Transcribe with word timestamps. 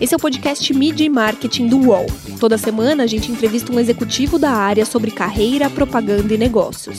Esse 0.00 0.14
é 0.14 0.16
o 0.16 0.20
podcast 0.20 0.74
Media 0.74 1.06
e 1.06 1.08
Marketing 1.08 1.68
do 1.68 1.78
UOL. 1.78 2.06
Toda 2.40 2.58
semana 2.58 3.04
a 3.04 3.06
gente 3.06 3.30
entrevista 3.30 3.72
um 3.72 3.78
executivo 3.78 4.36
da 4.36 4.50
área 4.50 4.84
sobre 4.84 5.12
carreira, 5.12 5.70
propaganda 5.70 6.34
e 6.34 6.36
negócios. 6.36 6.98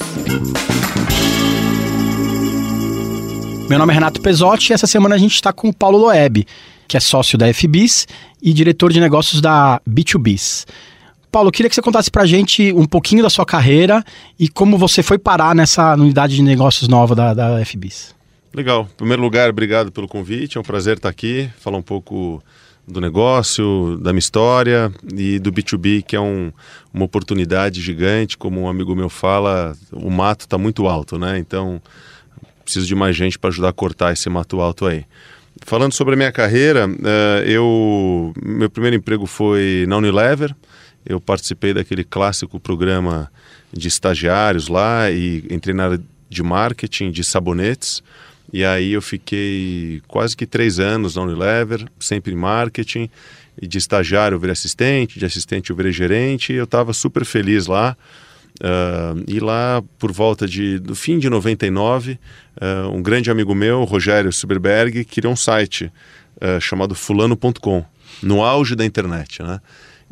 Meu 3.70 3.78
nome 3.78 3.92
é 3.92 3.96
Renato 3.96 4.22
Pesotti 4.22 4.72
e 4.72 4.74
essa 4.74 4.88
semana 4.88 5.16
a 5.16 5.18
gente 5.18 5.36
está 5.36 5.52
com 5.52 5.68
o 5.68 5.74
Paulo 5.74 5.98
Loeb, 5.98 6.48
que 6.88 6.96
é 6.96 7.00
sócio 7.02 7.38
da 7.38 7.54
FBIS 7.54 8.07
e 8.41 8.54
diretor 8.54 8.93
de 8.93 9.02
negócios 9.02 9.41
da 9.41 9.81
B2Bis. 9.89 10.65
Paulo, 11.29 11.52
queria 11.52 11.68
que 11.68 11.75
você 11.75 11.81
contasse 11.81 12.09
para 12.09 12.23
a 12.23 12.25
gente 12.25 12.71
um 12.71 12.86
pouquinho 12.86 13.23
da 13.23 13.29
sua 13.29 13.45
carreira 13.45 14.02
e 14.39 14.47
como 14.47 14.77
você 14.77 15.04
foi 15.04 15.18
parar 15.18 15.54
nessa 15.54 15.93
unidade 15.95 16.36
de 16.36 16.41
negócios 16.41 16.88
nova 16.88 17.15
da, 17.15 17.34
da 17.34 17.65
FBIS. 17.65 18.13
Legal. 18.54 18.88
Em 18.94 18.98
primeiro 18.98 19.22
lugar, 19.22 19.50
obrigado 19.50 19.92
pelo 19.92 20.08
convite. 20.08 20.58
É 20.58 20.62
um 20.62 20.64
prazer 20.64 20.98
estar 20.98 21.10
aqui, 21.10 21.50
falar 21.60 21.78
um 21.78 21.82
pouco 21.82 22.44
do 22.88 23.02
negócio, 23.02 23.98
da 23.98 24.14
minha 24.14 24.20
história 24.20 24.94
e 25.18 25.39
do 25.39 25.52
B2B, 25.52 26.04
que 26.04 26.16
é 26.16 26.20
um, 26.20 26.52
uma 26.94 27.06
oportunidade 27.06 27.82
gigante. 27.82 28.38
Como 28.38 28.61
um 28.61 28.70
amigo 28.70 28.96
meu 28.96 29.10
fala, 29.10 29.75
o 29.92 30.11
mato 30.11 30.42
está 30.42 30.56
muito 30.56 30.88
alto, 30.88 31.18
né? 31.18 31.39
Então, 31.39 31.82
preciso 32.64 32.86
de 32.86 32.94
mais 32.94 33.16
gente 33.16 33.39
para 33.39 33.50
ajudar 33.50 33.70
a 33.70 33.73
cortar 33.73 34.14
esse 34.14 34.30
mato 34.30 34.61
alto 34.61 34.86
aí. 34.86 35.03
Falando 35.66 35.94
sobre 35.94 36.14
a 36.14 36.17
minha 36.17 36.31
carreira, 36.31 36.88
uh, 36.88 37.44
eu 37.47 38.33
meu 38.39 38.70
primeiro 38.70 38.97
emprego 38.97 39.25
foi 39.25 39.86
na 39.88 39.97
Unilever. 39.97 40.56
Eu 41.03 41.20
participei 41.20 41.73
daquele 41.73 42.03
clássico 42.03 42.59
programa 42.59 43.31
de 43.72 43.88
estagiários 43.88 44.67
lá 44.67 45.09
e 45.09 45.44
entrei 45.50 45.73
na 45.73 45.86
área 45.86 46.02
de 46.30 46.44
marketing 46.44 47.09
de 47.09 47.23
sabonetes. 47.23 48.03
E 48.52 48.64
aí 48.64 48.94
eu 48.94 49.02
fiquei 49.02 50.02
quase 50.08 50.36
que 50.36 50.45
três 50.45 50.80
anos 50.80 51.16
na 51.16 51.23
Unilever, 51.23 51.86
sempre 52.00 52.33
em 52.33 52.36
marketing. 52.36 53.09
E 53.61 53.67
de 53.67 53.78
estagiário 53.78 54.36
eu 54.36 54.39
virei 54.39 54.53
assistente, 54.53 55.19
de 55.19 55.25
assistente 55.25 55.69
eu 55.69 55.75
virei 55.75 55.91
gerente. 55.91 56.53
Eu 56.53 56.66
estava 56.66 56.94
super 56.94 57.25
feliz 57.25 57.67
lá. 57.67 57.95
Uh, 58.59 59.23
e 59.27 59.39
lá, 59.39 59.83
por 59.97 60.11
volta 60.11 60.47
de, 60.47 60.77
do 60.77 60.95
fim 60.95 61.17
de 61.17 61.30
99, 61.30 62.19
uh, 62.61 62.89
um 62.89 63.02
grande 63.02 63.31
amigo 63.31 63.55
meu, 63.55 63.83
Rogério 63.83 64.31
Silberberg, 64.31 65.03
criou 65.05 65.33
um 65.33 65.36
site 65.36 65.91
uh, 66.38 66.61
chamado 66.61 66.94
fulano.com, 66.94 67.83
no 68.21 68.44
auge 68.44 68.75
da 68.75 68.86
internet, 68.86 69.41
né? 69.41 69.59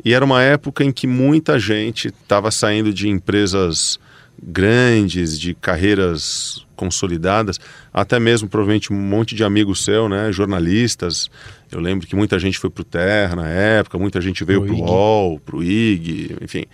E 0.04 0.12
era 0.12 0.24
uma 0.24 0.42
época 0.42 0.82
em 0.82 0.90
que 0.90 1.06
muita 1.06 1.58
gente 1.58 2.08
estava 2.08 2.50
saindo 2.50 2.92
de 2.92 3.08
empresas 3.08 4.00
grandes, 4.40 5.38
de 5.38 5.54
carreiras 5.54 6.66
consolidadas, 6.76 7.60
até 7.92 8.18
mesmo 8.18 8.48
provavelmente 8.48 8.92
um 8.92 8.96
monte 8.96 9.34
de 9.34 9.44
amigos 9.44 9.84
seu, 9.84 10.08
né, 10.08 10.32
jornalistas. 10.32 11.30
Eu 11.70 11.80
lembro 11.80 12.06
que 12.06 12.16
muita 12.16 12.38
gente 12.38 12.58
foi 12.58 12.68
para 12.68 12.82
o 12.82 12.84
Terra 12.84 13.36
na 13.36 13.48
época, 13.48 13.98
muita 13.98 14.20
gente 14.20 14.44
veio 14.44 14.64
para 14.64 14.74
o 14.74 14.80
UOL, 14.80 15.38
para 15.38 15.56
o 15.56 15.62
IG, 15.62 16.36
enfim, 16.40 16.64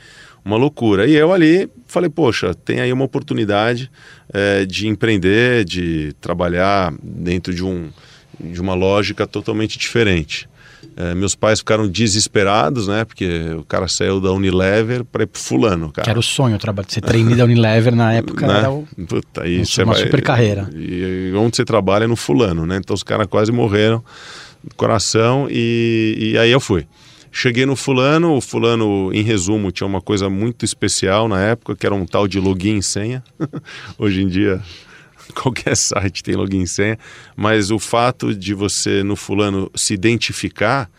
uma 0.44 0.56
loucura. 0.56 1.06
E 1.06 1.14
eu 1.14 1.32
ali 1.32 1.68
falei, 1.86 2.08
poxa, 2.08 2.54
tem 2.54 2.80
aí 2.80 2.92
uma 2.92 3.04
oportunidade 3.04 3.90
é, 4.32 4.64
de 4.64 4.88
empreender, 4.88 5.64
de 5.64 6.14
trabalhar 6.20 6.92
dentro 7.02 7.54
de, 7.54 7.62
um, 7.62 7.90
de 8.40 8.60
uma 8.60 8.74
lógica 8.74 9.26
totalmente 9.26 9.78
diferente. 9.78 10.48
É, 10.96 11.14
meus 11.14 11.34
pais 11.34 11.60
ficaram 11.60 11.88
desesperados, 11.88 12.88
né? 12.88 13.04
Porque 13.04 13.50
o 13.58 13.64
cara 13.64 13.88
saiu 13.88 14.20
da 14.20 14.32
Unilever 14.32 15.04
para 15.04 15.22
ir 15.22 15.26
pro 15.26 15.40
fulano, 15.40 15.92
cara. 15.92 16.04
Que 16.04 16.10
era 16.10 16.18
o 16.18 16.22
sonho, 16.22 16.58
trabalhar, 16.58 16.88
ser 16.88 17.00
trainee 17.00 17.36
da 17.36 17.44
Unilever 17.44 17.94
na 17.94 18.12
época 18.12 18.46
né? 18.46 18.58
era 18.58 18.70
o, 18.70 18.86
Puta, 19.06 19.42
aí 19.42 19.62
uma 19.78 19.92
vai, 19.92 20.02
super 20.02 20.22
carreira. 20.22 20.68
E, 20.74 21.32
onde 21.36 21.56
você 21.56 21.64
trabalha 21.64 22.04
é 22.04 22.06
no 22.06 22.16
fulano, 22.16 22.66
né? 22.66 22.76
Então 22.78 22.94
os 22.94 23.02
caras 23.02 23.26
quase 23.26 23.52
morreram 23.52 24.02
do 24.62 24.74
coração 24.74 25.46
e, 25.50 26.32
e 26.32 26.38
aí 26.38 26.50
eu 26.50 26.60
fui. 26.60 26.86
Cheguei 27.30 27.66
no 27.66 27.76
fulano, 27.76 28.34
o 28.34 28.40
fulano, 28.40 29.12
em 29.12 29.22
resumo, 29.22 29.70
tinha 29.70 29.86
uma 29.86 30.00
coisa 30.00 30.30
muito 30.30 30.64
especial 30.64 31.28
na 31.28 31.40
época, 31.40 31.76
que 31.76 31.86
era 31.86 31.94
um 31.94 32.06
tal 32.06 32.26
de 32.26 32.40
login 32.40 32.78
e 32.78 32.82
senha. 32.82 33.22
Hoje 33.98 34.22
em 34.22 34.28
dia 34.28 34.60
qualquer 35.34 35.76
site 35.76 36.22
tem 36.22 36.34
login 36.34 36.66
senha, 36.66 36.98
mas 37.36 37.70
o 37.70 37.78
fato 37.78 38.34
de 38.34 38.54
você 38.54 39.02
no 39.02 39.16
fulano 39.16 39.70
se 39.74 39.94
identificar, 39.94 40.90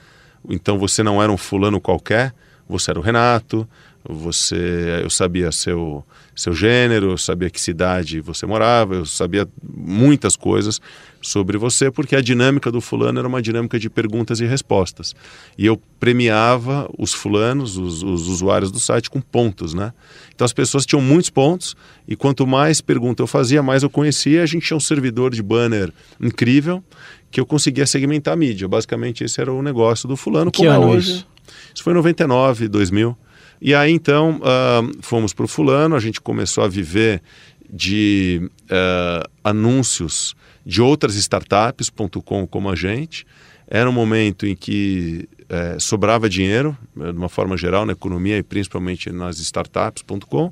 então 0.47 0.78
você 0.78 1.03
não 1.03 1.22
era 1.22 1.31
um 1.31 1.38
fulano 1.38 1.81
qualquer, 1.81 2.34
você 2.67 2.91
era 2.91 3.00
o 3.00 3.03
Renato, 3.03 3.67
você 4.07 5.01
eu 5.03 5.09
sabia 5.09 5.51
seu 5.51 6.06
seu 6.40 6.54
gênero, 6.54 7.12
eu 7.12 7.18
sabia 7.18 7.50
que 7.50 7.60
cidade 7.60 8.22
você 8.22 8.46
morava, 8.46 8.96
eu 8.96 9.06
sabia 9.06 9.48
muitas 9.62 10.36
coisas 10.36 10.80
sobre 11.22 11.58
você, 11.58 11.92
porque 11.92 12.16
a 12.16 12.22
dinâmica 12.22 12.72
do 12.72 12.80
fulano 12.80 13.20
era 13.20 13.28
uma 13.28 13.42
dinâmica 13.42 13.78
de 13.78 13.90
perguntas 13.90 14.40
e 14.40 14.46
respostas. 14.46 15.14
E 15.58 15.66
eu 15.66 15.82
premiava 16.00 16.90
os 16.98 17.14
fulanos, 17.14 17.78
os, 17.78 18.04
os 18.04 18.28
usuários 18.28 18.72
do 18.72 18.80
site, 18.80 19.10
com 19.10 19.20
pontos, 19.20 19.74
né? 19.74 19.92
Então 20.34 20.46
as 20.46 20.54
pessoas 20.54 20.86
tinham 20.86 21.02
muitos 21.02 21.30
pontos, 21.30 21.76
e 22.08 22.16
quanto 22.16 22.48
mais 22.48 22.80
pergunta 22.80 23.22
eu 23.22 23.28
fazia, 23.28 23.62
mais 23.62 23.84
eu 23.84 23.90
conhecia. 23.90 24.42
A 24.42 24.46
gente 24.46 24.66
tinha 24.66 24.78
um 24.78 24.82
servidor 24.82 25.32
de 25.32 25.44
banner 25.44 25.92
incrível, 26.22 26.82
que 27.30 27.40
eu 27.40 27.46
conseguia 27.46 27.86
segmentar 27.86 28.34
a 28.34 28.38
mídia. 28.38 28.68
Basicamente, 28.68 29.24
esse 29.26 29.42
era 29.42 29.52
o 29.52 29.62
negócio 29.62 30.08
do 30.08 30.16
fulano. 30.16 30.50
Que 30.52 30.60
como 30.60 30.70
é 30.70 30.80
hoje. 30.80 31.12
Isso? 31.12 31.28
isso 31.76 31.84
foi 31.84 31.92
em 31.94 31.98
99, 31.98 32.68
2000. 32.70 33.18
E 33.62 33.75
aí 33.75 33.92
então 33.92 34.40
uh, 34.40 34.92
fomos 35.02 35.34
para 35.34 35.46
o 35.46 35.47
fulano, 35.47 35.96
a 35.96 36.00
gente 36.00 36.22
começou 36.22 36.64
a 36.64 36.68
viver 36.68 37.22
de 37.70 38.50
uh, 38.66 39.30
anúncios 39.44 40.36
de 40.66 40.81
outras 40.81 41.16
startups.com 41.16 42.47
como 42.47 42.70
a 42.70 42.75
gente. 42.75 43.25
Era 43.68 43.90
um 43.90 43.94
momento 43.94 44.47
em 44.47 44.56
que 44.56 45.28
uh, 45.44 45.80
sobrava 45.80 46.30
dinheiro, 46.30 46.75
de 46.96 47.18
uma 47.18 47.30
forma 47.30 47.56
geral, 47.56 47.86
na 47.86 47.94
economia 47.94 48.38
e 48.38 48.44
principalmente 48.44 49.12
nas 49.12 49.40
startups.com. 49.40 50.52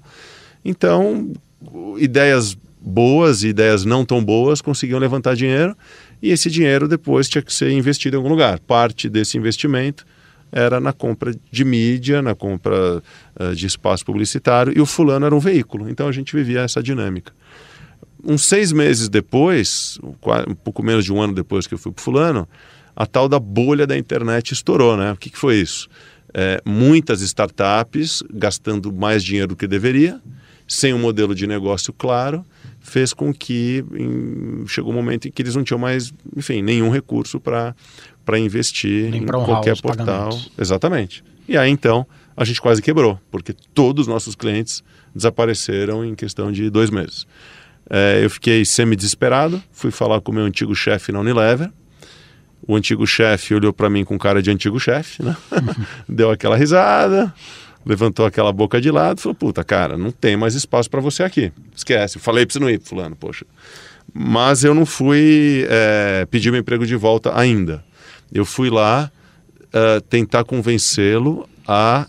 Então, 0.63 1.33
ideias 1.97 2.57
boas 2.79 3.43
e 3.43 3.47
ideias 3.49 3.83
não 3.83 4.05
tão 4.05 4.23
boas 4.23 4.61
conseguiam 4.61 4.99
levantar 4.99 5.35
dinheiro 5.35 5.75
e 6.21 6.29
esse 6.29 6.49
dinheiro 6.49 6.87
depois 6.87 7.27
tinha 7.27 7.41
que 7.41 7.53
ser 7.53 7.71
investido 7.71 8.15
em 8.15 8.17
algum 8.17 8.29
lugar. 8.29 8.59
Parte 8.59 9.09
desse 9.09 9.37
investimento 9.37 10.05
era 10.51 10.79
na 10.79 10.93
compra 10.93 11.33
de 11.51 11.65
mídia, 11.65 12.21
na 12.21 12.33
compra 12.35 13.01
uh, 13.39 13.55
de 13.55 13.65
espaço 13.65 14.05
publicitário, 14.05 14.73
e 14.75 14.81
o 14.81 14.85
fulano 14.85 15.25
era 15.25 15.35
um 15.35 15.39
veículo. 15.39 15.89
Então 15.89 16.07
a 16.07 16.11
gente 16.11 16.35
vivia 16.35 16.61
essa 16.61 16.81
dinâmica. 16.81 17.33
Uns 18.23 18.43
seis 18.45 18.71
meses 18.71 19.09
depois, 19.09 19.99
um 20.01 20.55
pouco 20.55 20.83
menos 20.83 21.05
de 21.05 21.13
um 21.13 21.21
ano 21.21 21.33
depois 21.33 21.67
que 21.67 21.73
eu 21.73 21.77
fui 21.77 21.91
para 21.91 22.03
fulano, 22.03 22.47
a 22.95 23.05
tal 23.05 23.29
da 23.29 23.39
bolha 23.39 23.85
da 23.85 23.95
internet 23.95 24.53
estourou, 24.53 24.97
né? 24.97 25.11
O 25.11 25.15
que, 25.15 25.29
que 25.29 25.37
foi 25.37 25.57
isso? 25.57 25.87
É, 26.33 26.59
muitas 26.65 27.21
startups 27.21 28.23
gastando 28.33 28.91
mais 28.91 29.23
dinheiro 29.23 29.49
do 29.49 29.55
que 29.55 29.67
deveria, 29.67 30.19
sem 30.67 30.93
um 30.93 30.99
modelo 30.99 31.33
de 31.33 31.47
negócio 31.47 31.93
claro, 31.93 32.43
fez 32.81 33.13
com 33.13 33.33
que 33.33 33.85
em, 33.93 34.65
chegou 34.67 34.91
um 34.91 34.95
momento 34.95 35.27
em 35.27 35.31
que 35.31 35.41
eles 35.41 35.55
não 35.55 35.63
tinham 35.63 35.79
mais, 35.79 36.11
enfim, 36.35 36.61
nenhum 36.61 36.89
recurso 36.89 37.39
para 37.39 37.75
para 38.27 38.37
investir 38.37 39.15
em 39.15 39.25
qualquer 39.25 39.81
portal. 39.81 40.37
Exatamente. 40.57 41.23
E 41.47 41.57
aí 41.57 41.71
então 41.71 42.05
a 42.35 42.43
gente 42.43 42.59
quase 42.59 42.81
quebrou, 42.81 43.17
porque 43.31 43.55
todos 43.73 44.01
os 44.01 44.07
nossos 44.07 44.35
clientes 44.35 44.83
desapareceram 45.15 46.03
em 46.03 46.13
questão 46.13 46.51
de 46.51 46.69
dois 46.69 46.89
meses. 46.89 47.25
É, 47.89 48.19
eu 48.21 48.29
fiquei 48.29 48.65
semi-desesperado, 48.65 49.63
fui 49.71 49.91
falar 49.91 50.19
com 50.19 50.33
o 50.33 50.35
meu 50.35 50.43
antigo 50.43 50.75
chefe 50.75 51.13
na 51.13 51.21
Unilever. 51.21 51.71
O 52.67 52.75
antigo 52.75 53.07
chefe 53.07 53.55
olhou 53.55 53.71
para 53.71 53.89
mim 53.89 54.03
com 54.03 54.19
cara 54.19 54.41
de 54.41 54.51
antigo 54.51 54.77
chefe, 54.77 55.23
né? 55.23 55.35
deu 56.09 56.29
aquela 56.29 56.57
risada, 56.57 57.33
levantou 57.85 58.25
aquela 58.25 58.51
boca 58.51 58.81
de 58.81 58.91
lado 58.91 59.19
e 59.19 59.21
falou: 59.21 59.35
Puta, 59.35 59.63
cara, 59.63 59.97
não 59.97 60.11
tem 60.11 60.35
mais 60.35 60.53
espaço 60.53 60.89
para 60.89 60.99
você 60.99 61.23
aqui. 61.23 61.53
Esquece. 61.73 62.19
falei 62.19 62.45
para 62.45 62.53
você 62.53 62.59
não 62.59 62.69
ir, 62.69 62.81
Fulano, 62.81 63.15
poxa. 63.15 63.45
Mas 64.13 64.65
eu 64.65 64.73
não 64.73 64.85
fui 64.85 65.65
é, 65.69 66.27
pedir 66.29 66.51
meu 66.51 66.59
emprego 66.59 66.85
de 66.85 66.95
volta 66.97 67.37
ainda 67.39 67.86
eu 68.31 68.45
fui 68.45 68.69
lá 68.69 69.11
uh, 69.67 70.01
tentar 70.01 70.43
convencê-lo 70.43 71.47
a 71.67 72.07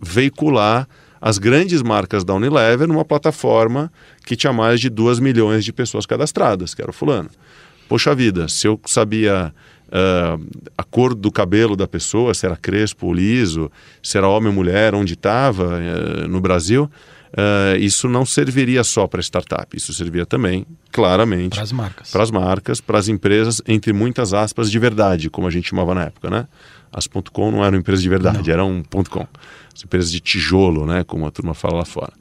veicular 0.00 0.88
as 1.20 1.38
grandes 1.38 1.82
marcas 1.82 2.24
da 2.24 2.34
Unilever 2.34 2.86
numa 2.86 3.04
plataforma 3.04 3.92
que 4.24 4.36
tinha 4.36 4.52
mais 4.52 4.80
de 4.80 4.88
2 4.88 5.18
milhões 5.18 5.64
de 5.64 5.72
pessoas 5.72 6.06
cadastradas, 6.06 6.74
que 6.74 6.82
era 6.82 6.90
o 6.90 6.94
fulano. 6.94 7.30
Poxa 7.88 8.14
vida, 8.14 8.48
se 8.48 8.66
eu 8.68 8.80
sabia 8.86 9.52
uh, 9.88 10.46
a 10.76 10.84
cor 10.84 11.14
do 11.14 11.32
cabelo 11.32 11.74
da 11.74 11.88
pessoa, 11.88 12.34
se 12.34 12.46
era 12.46 12.56
crespo 12.56 13.06
ou 13.06 13.14
liso, 13.14 13.70
se 14.02 14.16
era 14.16 14.28
homem 14.28 14.48
ou 14.48 14.54
mulher, 14.54 14.94
onde 14.94 15.14
estava 15.14 15.78
uh, 15.78 16.28
no 16.28 16.40
Brasil, 16.40 16.88
Uh, 17.28 17.76
isso 17.78 18.08
não 18.08 18.24
serviria 18.24 18.82
só 18.82 19.06
para 19.06 19.20
startup, 19.20 19.76
isso 19.76 19.92
serviria 19.92 20.24
também, 20.24 20.64
claramente, 20.90 21.54
para 21.54 21.62
as 21.62 21.72
marcas, 21.72 22.10
para 22.10 22.22
as 22.22 22.30
marcas, 22.30 22.80
para 22.80 22.98
as 22.98 23.08
empresas, 23.08 23.60
entre 23.68 23.92
muitas 23.92 24.32
aspas, 24.32 24.70
de 24.70 24.78
verdade, 24.78 25.28
como 25.28 25.46
a 25.46 25.50
gente 25.50 25.68
chamava 25.68 25.94
na 25.94 26.04
época, 26.04 26.30
né? 26.30 26.46
As 26.90 27.06
.com 27.06 27.50
não 27.50 27.62
eram 27.62 27.76
empresas 27.76 28.02
de 28.02 28.08
verdade, 28.08 28.48
não. 28.48 28.54
eram 28.54 28.82
.com, 29.10 29.26
as 29.74 29.84
empresas 29.84 30.10
de 30.10 30.20
tijolo, 30.20 30.86
né? 30.86 31.04
Como 31.04 31.26
a 31.26 31.30
turma 31.30 31.52
fala 31.52 31.78
lá 31.78 31.84
fora. 31.84 32.12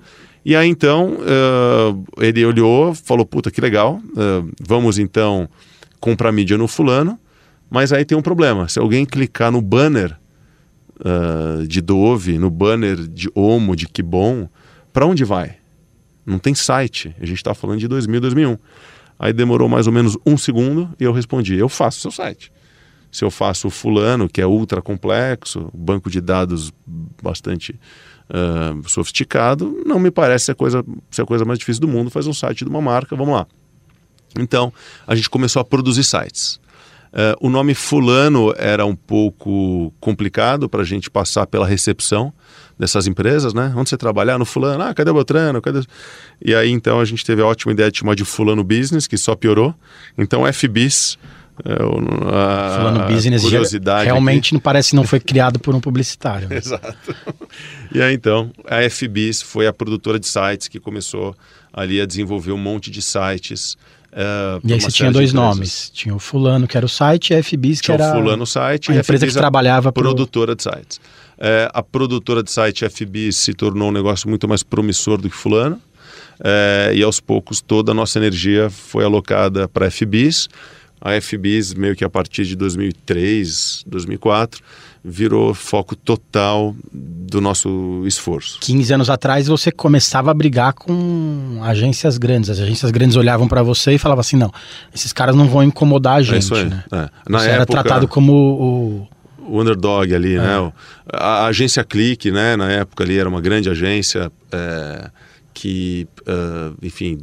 E 0.43 0.55
aí 0.55 0.67
então 0.67 1.13
uh, 1.13 2.05
ele 2.21 2.45
olhou, 2.45 2.93
falou, 2.93 3.25
puta 3.25 3.49
que 3.49 3.61
legal, 3.61 4.01
uh, 4.11 4.51
vamos 4.59 4.99
então 4.99 5.47
comprar 6.01 6.33
mídia 6.33 6.57
no 6.57 6.67
fulano, 6.67 7.17
Mas 7.69 7.93
aí 7.93 8.03
tem 8.03 8.17
um 8.17 8.21
problema. 8.21 8.67
Se 8.67 8.77
alguém 8.77 9.05
clicar 9.05 9.51
no 9.51 9.61
banner 9.61 10.17
de 11.67 11.79
Dove, 11.79 12.39
no 12.39 12.49
banner 12.49 12.95
de 12.95 13.29
Omo, 13.35 13.75
de 13.75 13.87
Que 13.87 14.01
Bom, 14.01 14.49
para 14.97 15.05
onde 15.05 15.23
vai? 15.23 15.57
Não 16.25 16.39
tem 16.39 16.55
site. 16.55 17.15
A 17.21 17.25
gente 17.27 17.37
está 17.37 17.53
falando 17.53 17.77
de 17.77 17.87
2000, 17.87 18.19
2001. 18.19 18.57
Aí 19.19 19.31
demorou 19.31 19.69
mais 19.69 19.85
ou 19.85 19.93
menos 19.93 20.17
um 20.25 20.35
segundo 20.35 20.89
e 20.99 21.03
eu 21.03 21.13
respondi: 21.13 21.55
eu 21.55 21.69
faço 21.69 21.99
seu 21.99 22.09
site. 22.09 22.51
Se 23.11 23.23
eu 23.23 23.29
faço 23.29 23.67
o 23.67 23.69
fulano, 23.69 24.27
que 24.27 24.41
é 24.41 24.47
ultra 24.47 24.81
complexo, 24.81 25.69
banco 25.71 26.09
de 26.09 26.19
dados 26.19 26.73
bastante 27.21 27.79
uh, 28.27 28.89
sofisticado, 28.89 29.83
não 29.85 29.99
me 29.99 30.09
parece 30.09 30.45
ser 30.45 30.53
a, 30.53 30.55
coisa, 30.55 30.83
ser 31.11 31.21
a 31.21 31.25
coisa 31.27 31.45
mais 31.45 31.59
difícil 31.59 31.81
do 31.81 31.87
mundo. 31.87 32.09
Faz 32.09 32.25
um 32.25 32.33
site 32.33 32.65
de 32.65 32.69
uma 32.71 32.81
marca, 32.81 33.15
vamos 33.15 33.35
lá. 33.35 33.45
Então, 34.39 34.73
a 35.05 35.13
gente 35.13 35.29
começou 35.29 35.59
a 35.59 35.63
produzir 35.63 36.05
sites. 36.05 36.59
Uh, 37.13 37.37
o 37.39 37.51
nome 37.51 37.75
Fulano 37.75 38.51
era 38.57 38.83
um 38.83 38.95
pouco 38.95 39.93
complicado 39.99 40.67
para 40.67 40.81
a 40.81 40.85
gente 40.85 41.07
passar 41.07 41.45
pela 41.45 41.67
recepção 41.67 42.33
dessas 42.77 43.07
empresas, 43.07 43.53
né? 43.53 43.73
Onde 43.75 43.89
você 43.89 43.97
trabalhar? 43.97 44.35
Ah, 44.35 44.39
no 44.39 44.45
Fulano. 44.45 44.83
Ah, 44.83 44.93
cadê 44.93 45.09
o 45.09 45.13
Beltrano? 45.13 45.61
Cadê... 45.61 45.81
E 46.43 46.53
aí, 46.53 46.69
então, 46.69 46.99
a 46.99 47.05
gente 47.05 47.25
teve 47.25 47.41
a 47.41 47.45
ótima 47.45 47.71
ideia 47.71 47.91
de 47.91 47.97
chamar 47.97 48.15
de 48.15 48.23
Fulano 48.23 48.63
Business, 48.63 49.07
que 49.07 49.17
só 49.17 49.35
piorou. 49.35 49.73
Então, 50.17 50.43
FBIS 50.51 51.17
é, 51.65 51.73
a, 51.73 52.77
Fulano 52.77 53.07
Business 53.07 53.41
curiosidade 53.41 54.05
realmente 54.05 54.47
aqui. 54.47 54.53
não 54.53 54.59
parece 54.59 54.95
não 54.95 55.03
foi 55.03 55.17
criado 55.21 55.59
por 55.59 55.73
um 55.73 55.79
publicitário. 55.79 56.47
Né? 56.47 56.57
Exato. 56.57 57.15
E 57.91 57.99
aí 57.99 58.13
então 58.13 58.51
a 58.69 58.87
FBIS 58.87 59.41
foi 59.41 59.65
a 59.65 59.73
produtora 59.73 60.19
de 60.19 60.27
sites 60.27 60.67
que 60.67 60.79
começou 60.79 61.35
ali 61.73 61.99
a 61.99 62.05
desenvolver 62.05 62.51
um 62.51 62.57
monte 62.57 62.91
de 62.91 63.01
sites 63.01 63.75
Uh, 64.17 64.57
e 64.63 64.73
aí 64.73 64.81
você 64.81 64.89
tinha 64.89 65.11
dois 65.11 65.31
nomes. 65.31 65.91
Tinha 65.93 66.15
o 66.15 66.17
Fulano, 66.17 66.67
que 66.67 66.75
era 66.75 66.85
o 66.85 66.89
site, 66.89 67.33
e 67.33 67.35
a 67.35 67.43
FBIS, 67.43 67.81
que 67.81 67.85
tinha 67.85 67.95
era 67.95 68.09
o 68.09 68.13
Fulano 68.13 68.47
site, 68.47 68.91
a 68.91 68.95
empresa 68.95 69.27
que 69.27 69.33
trabalhava 69.33 69.91
produtora 69.91 70.55
pro... 70.55 70.55
de 70.55 70.63
sites. 70.63 70.99
É, 71.39 71.69
a 71.73 71.83
produtora 71.83 72.41
de 72.41 72.51
site 72.51 72.87
FBIS 72.89 73.37
se 73.37 73.53
tornou 73.53 73.89
um 73.89 73.91
negócio 73.91 74.27
muito 74.27 74.47
mais 74.47 74.63
promissor 74.63 75.19
do 75.19 75.29
que 75.29 75.35
Fulano. 75.35 75.79
É, 76.43 76.91
e 76.95 77.03
aos 77.03 77.19
poucos 77.19 77.61
toda 77.61 77.91
a 77.91 77.95
nossa 77.95 78.19
energia 78.19 78.69
foi 78.69 79.03
alocada 79.03 79.67
para 79.67 79.87
a 79.87 79.91
FBIS. 79.91 80.47
A 80.99 81.19
FBIS, 81.21 81.75
meio 81.75 81.95
que 81.95 82.03
a 82.03 82.09
partir 82.09 82.43
de 82.43 82.55
2003, 82.55 83.83
2004, 83.85 84.63
virou 85.03 85.53
foco 85.53 85.95
total 85.95 86.75
do 86.91 87.39
nosso 87.39 88.03
esforço. 88.05 88.59
15 88.61 88.93
anos 88.93 89.09
atrás 89.09 89.47
você 89.47 89.71
começava 89.71 90.31
a 90.31 90.33
brigar 90.33 90.73
com 90.73 91.59
agências 91.63 92.17
grandes. 92.17 92.49
As 92.49 92.59
agências 92.59 92.91
grandes 92.91 93.15
olhavam 93.15 93.47
para 93.47 93.61
você 93.61 93.93
e 93.93 93.97
falavam 93.97 94.21
assim: 94.21 94.35
não, 94.35 94.51
esses 94.93 95.13
caras 95.13 95.35
não 95.35 95.47
vão 95.47 95.63
incomodar 95.63 96.17
a 96.17 96.21
gente. 96.21 96.35
É 96.35 96.39
isso 96.39 96.55
aí. 96.55 96.65
Né? 96.65 96.83
É. 96.91 97.09
Na 97.29 97.39
você 97.39 97.45
época, 97.45 97.55
era 97.55 97.65
tratado 97.65 98.07
como 98.07 98.33
o. 98.33 99.07
O 99.47 99.61
underdog 99.61 100.13
ali, 100.13 100.35
é. 100.35 100.39
né? 100.39 100.73
A, 101.11 101.45
agência 101.47 101.83
Clique, 101.83 102.31
né? 102.31 102.55
Na 102.55 102.71
época 102.71 103.03
ali 103.03 103.17
era 103.17 103.27
uma 103.27 103.41
grande 103.41 103.69
agência. 103.69 104.31
É 104.51 105.09
que, 105.57 106.07
uh, 106.21 106.77
enfim, 106.83 107.17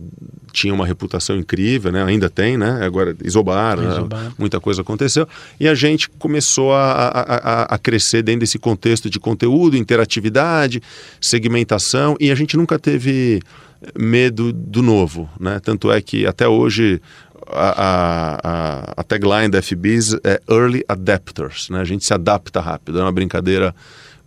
tinha 0.53 0.75
uma 0.75 0.85
reputação 0.85 1.37
incrível, 1.37 1.93
né? 1.93 2.03
ainda 2.03 2.29
tem, 2.29 2.59
né? 2.59 2.81
agora 2.85 3.17
Isobar, 3.23 3.79
né? 3.79 4.33
muita 4.37 4.59
coisa 4.59 4.83
aconteceu, 4.83 5.25
e 5.61 5.69
a 5.69 5.75
gente 5.77 6.11
começou 6.11 6.73
a, 6.73 6.91
a, 6.91 7.63
a, 7.63 7.79
crescer 7.79 8.25
dentro 8.25 8.41
desse 8.41 8.59
contexto 8.59 9.09
de 9.09 9.21
conteúdo, 9.21 9.77
interatividade, 9.77 10.83
segmentação, 11.21 12.17
e 12.19 12.33
a 12.33 12.35
gente 12.35 12.57
nunca 12.57 12.77
teve 12.77 13.41
medo 13.97 14.53
do 14.53 14.83
novo, 14.83 15.31
né? 15.39 15.61
tanto 15.61 15.93
é 15.93 16.01
que 16.01 16.27
até 16.27 16.49
hoje 16.49 17.01
a, 17.49 18.41
a, 18.43 19.01
a, 19.01 19.03
tagline 19.03 19.49
da 19.49 19.61
FBIS 19.61 20.15
é 20.25 20.41
Early 20.49 20.85
Adapters, 20.89 21.69
né? 21.71 21.81
a 21.81 21.85
gente 21.85 22.05
se 22.05 22.15
adapta 22.15 22.61
rápido, 22.61 22.99
é 22.99 23.03
uma 23.03 23.13
brincadeira 23.13 23.75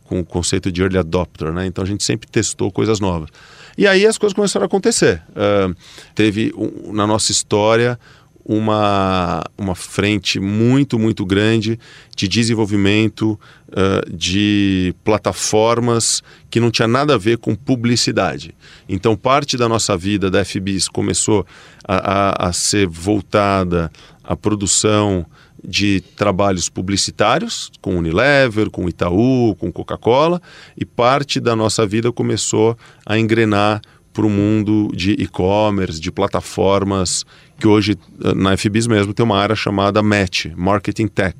com 0.03 0.19
o 0.19 0.25
conceito 0.25 0.71
de 0.71 0.81
Early 0.81 0.97
Adopter, 0.97 1.51
né? 1.51 1.65
então 1.65 1.83
a 1.83 1.87
gente 1.87 2.03
sempre 2.03 2.27
testou 2.29 2.71
coisas 2.71 2.99
novas. 2.99 3.29
E 3.77 3.85
aí 3.85 4.05
as 4.07 4.17
coisas 4.17 4.33
começaram 4.33 4.63
a 4.63 4.67
acontecer. 4.67 5.21
Uh, 5.29 5.75
teve 6.15 6.51
um, 6.57 6.91
na 6.93 7.05
nossa 7.05 7.31
história 7.31 7.99
uma, 8.47 9.44
uma 9.57 9.75
frente 9.75 10.39
muito, 10.39 10.97
muito 10.97 11.25
grande 11.25 11.77
de 12.15 12.29
desenvolvimento 12.29 13.38
uh, 13.67 14.09
de 14.09 14.95
plataformas 15.03 16.23
que 16.49 16.61
não 16.61 16.71
tinha 16.71 16.88
nada 16.88 17.15
a 17.15 17.17
ver 17.17 17.39
com 17.39 17.53
publicidade. 17.53 18.55
Então, 18.88 19.17
parte 19.17 19.57
da 19.57 19.67
nossa 19.67 19.97
vida 19.97 20.31
da 20.31 20.45
FBIS 20.45 20.88
começou 20.88 21.45
a, 21.85 22.45
a, 22.45 22.47
a 22.47 22.53
ser 22.53 22.88
voltada 22.88 23.91
à 24.23 24.33
produção 24.33 25.25
de 25.61 26.00
trabalhos 26.15 26.69
publicitários 26.69 27.69
com 27.81 27.97
Unilever, 27.97 28.69
com 28.69 28.88
Itaú, 28.88 29.55
com 29.55 29.73
Coca-Cola, 29.73 30.41
e 30.77 30.85
parte 30.85 31.41
da 31.41 31.53
nossa 31.53 31.85
vida 31.85 32.13
começou 32.13 32.77
a 33.05 33.19
engrenar 33.19 33.81
para 34.17 34.25
o 34.25 34.29
mundo 34.31 34.89
de 34.95 35.11
e-commerce, 35.11 36.00
de 36.00 36.11
plataformas, 36.11 37.23
que 37.57 37.68
hoje 37.68 37.98
eh, 38.24 38.33
na 38.33 38.56
FBIS 38.56 38.88
mesmo 38.88 39.13
tem 39.13 39.24
uma 39.24 39.38
área 39.38 39.56
chamada 39.56 40.01
MATCH, 40.01 40.54
Marketing 40.56 41.07
Tech. 41.07 41.38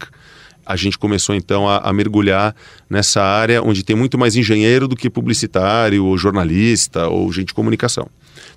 A 0.66 0.76
gente 0.76 0.98
começou 0.98 1.34
então 1.34 1.68
a, 1.68 1.78
a 1.78 1.94
mergulhar 1.94 2.54
nessa 2.90 3.24
área 3.24 3.64
onde 3.64 3.84
tem 3.84 3.96
muito 3.96 4.18
mais 4.18 4.36
engenheiro 4.36 4.88
do 4.88 4.96
que 4.96 5.10
publicitário, 5.10 6.04
ou 6.04 6.18
jornalista, 6.18 7.08
ou 7.08 7.32
gente 7.32 7.48
de 7.48 7.54
comunicação. 7.54 8.10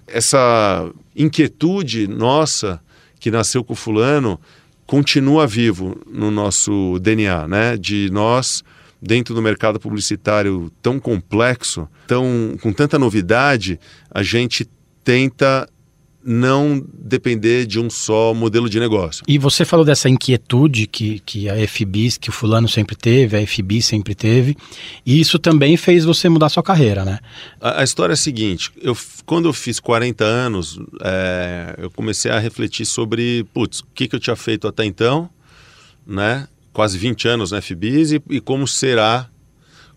Essa 0.07 0.91
inquietude 1.15 2.09
nossa 2.09 2.81
que 3.21 3.31
nasceu 3.31 3.63
com 3.63 3.75
o 3.75 3.77
fulano 3.77 4.41
continua 4.87 5.47
vivo 5.47 6.01
no 6.11 6.33
nosso 6.33 6.99
DNA, 7.01 7.47
né? 7.47 7.77
De 7.77 8.11
nós 8.11 8.65
dentro 9.01 9.35
do 9.35 9.41
mercado 9.41 9.79
publicitário 9.79 10.71
tão 10.83 10.99
complexo, 10.99 11.89
tão 12.06 12.56
com 12.61 12.73
tanta 12.73 12.99
novidade, 12.99 13.79
a 14.11 14.23
gente 14.23 14.69
tenta 15.05 15.69
não 16.22 16.84
depender 16.93 17.67
de 17.67 17.81
um 17.81 17.88
só 17.88 18.34
modelo 18.34 18.69
de 18.69 18.78
negócio. 18.78 19.25
E 19.26 19.38
você 19.38 19.64
falou 19.64 19.84
dessa 19.84 20.08
inquietude 20.08 20.87
que, 20.87 21.19
que 21.20 21.49
a 21.49 21.67
FBIS, 21.67 22.19
que 22.19 22.28
o 22.28 22.32
fulano 22.32 22.69
sempre 22.69 22.94
teve, 22.94 23.37
a 23.37 23.46
FB 23.46 23.81
sempre 23.81 24.14
teve, 24.14 24.56
e 25.05 25.19
isso 25.19 25.38
também 25.38 25.76
fez 25.76 26.05
você 26.05 26.28
mudar 26.28 26.50
sua 26.50 26.62
carreira, 26.62 27.05
né? 27.05 27.20
A, 27.61 27.81
a 27.81 27.84
história 27.84 28.12
é 28.12 28.14
a 28.14 28.17
seguinte, 28.17 28.70
eu, 28.81 28.96
quando 29.25 29.49
eu 29.49 29.52
fiz 29.52 29.81
40 29.81 30.25
anos, 30.25 30.78
é, 31.02 31.75
eu 31.78 31.90
comecei 31.90 32.31
a 32.31 32.38
refletir 32.38 32.84
sobre, 32.84 33.44
putz, 33.55 33.81
o 33.81 33.87
que, 33.94 34.06
que 34.06 34.14
eu 34.14 34.20
tinha 34.20 34.37
feito 34.37 34.69
até 34.69 34.84
então, 34.84 35.31
né? 36.06 36.46
Quase 36.72 36.99
20 36.99 37.28
anos 37.28 37.50
na 37.50 37.62
FBIS 37.62 38.12
e, 38.12 38.22
e 38.31 38.40
como 38.40 38.69
será, 38.69 39.29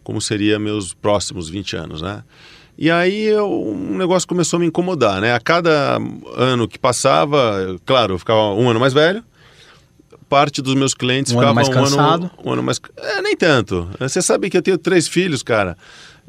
como 0.04 0.22
seria 0.22 0.58
meus 0.58 0.94
próximos 0.94 1.50
20 1.50 1.76
anos, 1.76 2.02
né? 2.02 2.24
E 2.78 2.90
aí 2.90 3.24
eu, 3.26 3.50
um 3.50 3.98
negócio 3.98 4.28
começou 4.28 4.58
a 4.58 4.60
me 4.60 4.66
incomodar, 4.66 5.22
né? 5.22 5.34
A 5.34 5.40
cada 5.40 5.98
ano 6.36 6.68
que 6.68 6.80
passava, 6.80 7.78
claro, 7.86 8.16
eu 8.16 8.20
ficava 8.20 8.54
um 8.54 8.70
ano 8.70 8.80
mais 8.80 8.94
velho, 8.94 9.24
parte 10.28 10.62
dos 10.62 10.74
meus 10.74 10.96
clientes 10.96 11.32
um 11.32 11.36
ficava 11.36 11.52
ano 11.52 11.56
mais 11.56 11.68
um 11.70 11.72
cansado. 11.72 12.24
ano 12.24 12.32
um 12.44 12.52
ano 12.54 12.64
mais 12.64 12.82
é, 12.98 13.22
nem 13.22 13.38
tanto. 13.38 13.88
Você 14.00 14.22
sabe 14.22 14.50
que 14.50 14.58
eu 14.58 14.62
tenho 14.62 14.78
três 14.78 15.08
filhos, 15.08 15.44
cara. 15.44 15.78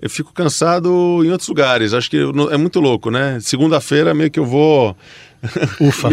Eu 0.01 0.11
fico 0.11 0.33
cansado 0.33 1.23
em 1.25 1.31
outros 1.31 1.49
lugares. 1.49 1.95
Acho 1.95 2.11
que 2.11 2.19
é 2.51 2.57
muito 2.59 2.81
louco, 2.81 3.11
né? 3.11 3.39
Segunda-feira 3.41 4.13
meio 4.13 4.31
que 4.31 4.39
eu 4.39 4.45
vou 4.45 4.95
Ufa. 5.81 6.09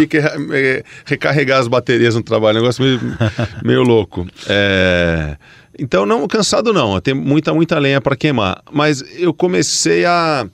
recarregar 1.04 1.60
as 1.60 1.68
baterias 1.68 2.16
no 2.16 2.24
trabalho, 2.24 2.60
negócio 2.60 2.84
meio, 2.84 3.00
meio 3.64 3.84
louco. 3.84 4.26
É... 4.48 5.36
Então, 5.78 6.06
não 6.06 6.28
cansado 6.28 6.74
não, 6.74 7.00
tem 7.00 7.14
muita, 7.14 7.54
muita 7.54 7.80
lenha 7.80 8.02
para 8.02 8.16
queimar. 8.16 8.62
Mas 8.72 9.04
eu 9.18 9.34
comecei 9.34 10.06
a, 10.06 10.48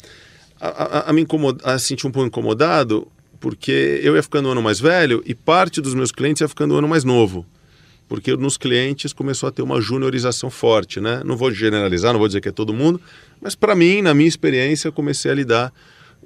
a, 0.60 1.10
a, 1.10 1.14
me 1.14 1.22
incomodar, 1.22 1.76
a 1.76 1.80
sentir 1.80 2.08
um 2.08 2.12
pouco 2.12 2.28
incomodado, 2.28 3.08
porque 3.40 4.00
eu 4.04 4.16
ia 4.16 4.24
ficando 4.24 4.50
um 4.50 4.52
ano 4.52 4.62
mais 4.62 4.80
velho 4.80 5.22
e 5.26 5.34
parte 5.34 5.82
dos 5.82 5.94
meus 5.94 6.12
clientes 6.12 6.42
ia 6.42 6.48
ficando 6.48 6.76
um 6.76 6.78
ano 6.78 6.88
mais 6.88 7.04
novo. 7.04 7.46
Porque 8.08 8.36
nos 8.38 8.58
clientes 8.58 9.12
começou 9.12 9.50
a 9.50 9.52
ter 9.52 9.62
uma 9.62 9.82
juniorização 9.82 10.50
forte, 10.50 11.02
né? 11.02 11.22
Não 11.26 11.36
vou 11.36 11.52
generalizar, 11.52 12.14
não 12.14 12.20
vou 12.20 12.28
dizer 12.28 12.40
que 12.40 12.48
é 12.48 12.54
todo 12.54 12.74
mundo, 12.74 13.02
mas 13.42 13.54
para 13.54 13.76
mim, 13.76 14.02
na 14.02 14.14
minha 14.14 14.30
experiência, 14.30 14.88
eu 14.88 14.94
comecei 14.94 15.30
a 15.30 15.34
lidar 15.34 15.74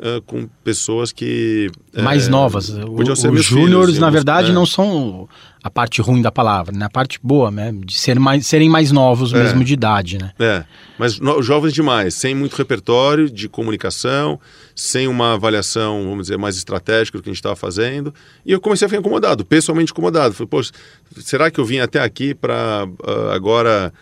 uh, 0.01 0.21
com 0.23 0.47
pessoas 0.63 1.11
que. 1.11 1.69
Mais 1.93 2.27
é, 2.27 2.29
novas. 2.29 2.69
Podiam 2.69 3.15
ser 3.15 3.31
os 3.31 3.45
júniores, 3.45 3.99
na 3.99 4.09
verdade, 4.09 4.49
é. 4.49 4.53
não 4.53 4.65
são 4.65 5.29
a 5.63 5.69
parte 5.69 6.01
ruim 6.01 6.21
da 6.21 6.31
palavra, 6.31 6.75
né? 6.75 6.85
A 6.85 6.89
parte 6.89 7.19
boa, 7.21 7.51
né? 7.51 7.71
De 7.71 7.93
ser 7.93 8.19
mais, 8.19 8.47
serem 8.47 8.67
mais 8.67 8.91
novos 8.91 9.31
é. 9.31 9.43
mesmo 9.43 9.63
de 9.63 9.73
idade, 9.73 10.17
né? 10.17 10.31
É, 10.39 10.63
mas 10.97 11.19
no, 11.19 11.41
jovens 11.43 11.73
demais, 11.73 12.15
sem 12.15 12.33
muito 12.33 12.55
repertório 12.55 13.29
de 13.29 13.47
comunicação, 13.47 14.39
sem 14.75 15.07
uma 15.07 15.35
avaliação, 15.35 16.03
vamos 16.03 16.23
dizer, 16.23 16.37
mais 16.37 16.57
estratégica 16.57 17.17
do 17.17 17.23
que 17.23 17.29
a 17.29 17.31
gente 17.31 17.39
estava 17.39 17.55
fazendo. 17.55 18.13
E 18.45 18.51
eu 18.51 18.59
comecei 18.59 18.85
a 18.85 18.89
ficar 18.89 18.99
incomodado, 18.99 19.45
pessoalmente 19.45 19.91
incomodado. 19.91 20.33
Falei, 20.33 20.47
poxa, 20.47 20.71
será 21.17 21.51
que 21.51 21.59
eu 21.59 21.65
vim 21.65 21.79
até 21.79 21.99
aqui 21.99 22.33
para 22.33 22.87
uh, 22.87 23.29
agora 23.31 23.93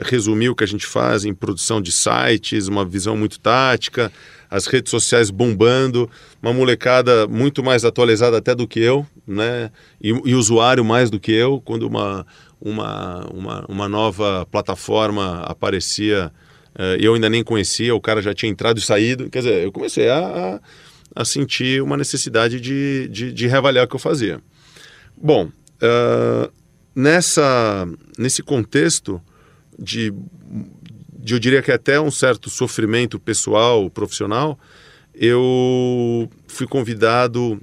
resumir 0.00 0.48
o 0.48 0.54
que 0.54 0.64
a 0.64 0.66
gente 0.66 0.86
faz 0.86 1.24
em 1.24 1.32
produção 1.32 1.80
de 1.80 1.92
sites, 1.92 2.66
uma 2.66 2.84
visão 2.84 3.16
muito 3.16 3.38
tática, 3.38 4.10
as 4.54 4.66
redes 4.66 4.88
sociais 4.88 5.30
bombando, 5.30 6.08
uma 6.40 6.52
molecada 6.52 7.26
muito 7.26 7.60
mais 7.60 7.84
atualizada 7.84 8.38
até 8.38 8.54
do 8.54 8.68
que 8.68 8.78
eu, 8.78 9.04
né, 9.26 9.68
e, 10.00 10.10
e 10.10 10.32
usuário 10.32 10.84
mais 10.84 11.10
do 11.10 11.18
que 11.18 11.32
eu, 11.32 11.60
quando 11.60 11.88
uma, 11.88 12.24
uma, 12.60 13.26
uma, 13.32 13.66
uma 13.68 13.88
nova 13.88 14.46
plataforma 14.46 15.40
aparecia, 15.40 16.30
uh, 16.76 16.94
eu 17.00 17.14
ainda 17.14 17.28
nem 17.28 17.42
conhecia, 17.42 17.92
o 17.96 18.00
cara 18.00 18.22
já 18.22 18.32
tinha 18.32 18.48
entrado 18.48 18.78
e 18.78 18.80
saído. 18.80 19.28
Quer 19.28 19.40
dizer, 19.40 19.64
eu 19.64 19.72
comecei 19.72 20.08
a, 20.08 20.20
a, 20.20 20.60
a 21.22 21.24
sentir 21.24 21.82
uma 21.82 21.96
necessidade 21.96 22.60
de, 22.60 23.08
de, 23.08 23.32
de, 23.32 23.48
reavaliar 23.48 23.86
o 23.86 23.88
que 23.88 23.96
eu 23.96 24.00
fazia. 24.00 24.40
Bom, 25.20 25.46
uh, 25.46 26.52
nessa, 26.94 27.88
nesse 28.16 28.40
contexto 28.40 29.20
de, 29.76 30.14
eu 31.32 31.38
diria 31.38 31.62
que 31.62 31.72
até 31.72 32.00
um 32.00 32.10
certo 32.10 32.50
sofrimento 32.50 33.18
pessoal, 33.18 33.88
profissional, 33.88 34.58
eu 35.14 36.28
fui 36.46 36.66
convidado 36.66 37.60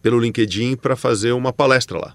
pelo 0.00 0.18
LinkedIn 0.18 0.76
para 0.76 0.96
fazer 0.96 1.32
uma 1.32 1.52
palestra 1.52 1.98
lá 1.98 2.14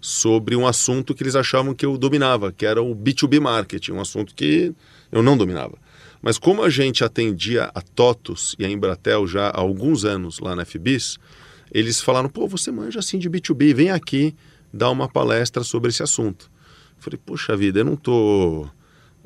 sobre 0.00 0.56
um 0.56 0.66
assunto 0.66 1.14
que 1.14 1.22
eles 1.22 1.36
achavam 1.36 1.72
que 1.72 1.86
eu 1.86 1.96
dominava, 1.96 2.50
que 2.50 2.66
era 2.66 2.82
o 2.82 2.94
B2B 2.94 3.40
marketing, 3.40 3.92
um 3.92 4.00
assunto 4.00 4.34
que 4.34 4.74
eu 5.12 5.22
não 5.22 5.36
dominava. 5.36 5.78
Mas 6.20 6.38
como 6.38 6.62
a 6.62 6.68
gente 6.68 7.04
atendia 7.04 7.70
a 7.72 7.80
TOTUS 7.80 8.56
e 8.58 8.64
a 8.64 8.70
Embratel 8.70 9.26
já 9.28 9.48
há 9.48 9.60
alguns 9.60 10.04
anos 10.04 10.40
lá 10.40 10.56
na 10.56 10.64
FBIS, 10.64 11.18
eles 11.70 12.00
falaram, 12.00 12.28
pô, 12.28 12.48
você 12.48 12.72
manja 12.72 12.98
assim 12.98 13.18
de 13.18 13.30
B2B, 13.30 13.74
vem 13.74 13.90
aqui 13.90 14.34
dar 14.72 14.90
uma 14.90 15.08
palestra 15.08 15.62
sobre 15.62 15.90
esse 15.90 16.02
assunto. 16.02 16.50
Eu 16.96 17.02
falei, 17.02 17.20
poxa 17.24 17.56
vida, 17.56 17.80
eu 17.80 17.84
não 17.84 17.94
estou 17.94 18.68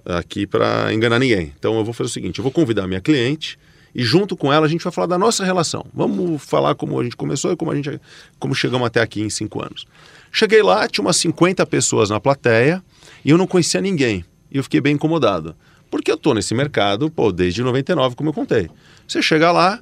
aqui 0.06 0.46
para 0.46 0.92
enganar 0.92 1.18
ninguém. 1.18 1.52
Então 1.58 1.76
eu 1.76 1.84
vou 1.84 1.92
fazer 1.92 2.08
o 2.08 2.12
seguinte, 2.12 2.38
eu 2.38 2.42
vou 2.42 2.52
convidar 2.52 2.86
minha 2.86 3.00
cliente 3.00 3.58
e 3.94 4.02
junto 4.02 4.36
com 4.36 4.52
ela 4.52 4.66
a 4.66 4.68
gente 4.68 4.84
vai 4.84 4.92
falar 4.92 5.06
da 5.06 5.18
nossa 5.18 5.44
relação. 5.44 5.86
Vamos 5.92 6.42
falar 6.42 6.75
como 6.75 7.00
a 7.00 7.04
gente 7.04 7.16
começou 7.16 7.52
e 7.52 7.56
como 7.56 7.70
a 7.70 7.75
gente 7.75 8.00
como 8.38 8.54
chegamos 8.54 8.86
até 8.86 9.00
aqui 9.00 9.22
em 9.22 9.30
cinco 9.30 9.62
anos. 9.62 9.86
Cheguei 10.30 10.62
lá, 10.62 10.86
tinha 10.88 11.04
umas 11.04 11.16
50 11.16 11.64
pessoas 11.66 12.10
na 12.10 12.20
plateia 12.20 12.82
e 13.25 13.30
eu 13.30 13.38
não 13.38 13.46
conhecia 13.46 13.80
ninguém. 13.80 14.25
E 14.50 14.58
eu 14.58 14.62
fiquei 14.62 14.80
bem 14.80 14.94
incomodado. 14.94 15.54
Porque 15.90 16.10
eu 16.10 16.16
tô 16.16 16.34
nesse 16.34 16.54
mercado, 16.54 17.10
pô, 17.10 17.32
desde 17.32 17.62
99, 17.62 18.16
como 18.16 18.30
eu 18.30 18.34
contei. 18.34 18.68
Você 19.06 19.22
chega 19.22 19.50
lá 19.52 19.80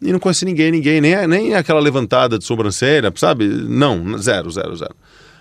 e 0.00 0.12
não 0.12 0.18
conhece 0.18 0.44
ninguém, 0.44 0.70
ninguém, 0.70 1.00
nem, 1.00 1.26
nem 1.26 1.54
aquela 1.54 1.80
levantada 1.80 2.38
de 2.38 2.44
sobrancelha, 2.44 3.12
sabe? 3.16 3.46
Não, 3.46 4.18
zero, 4.18 4.50
zero, 4.50 4.76
zero. 4.76 4.94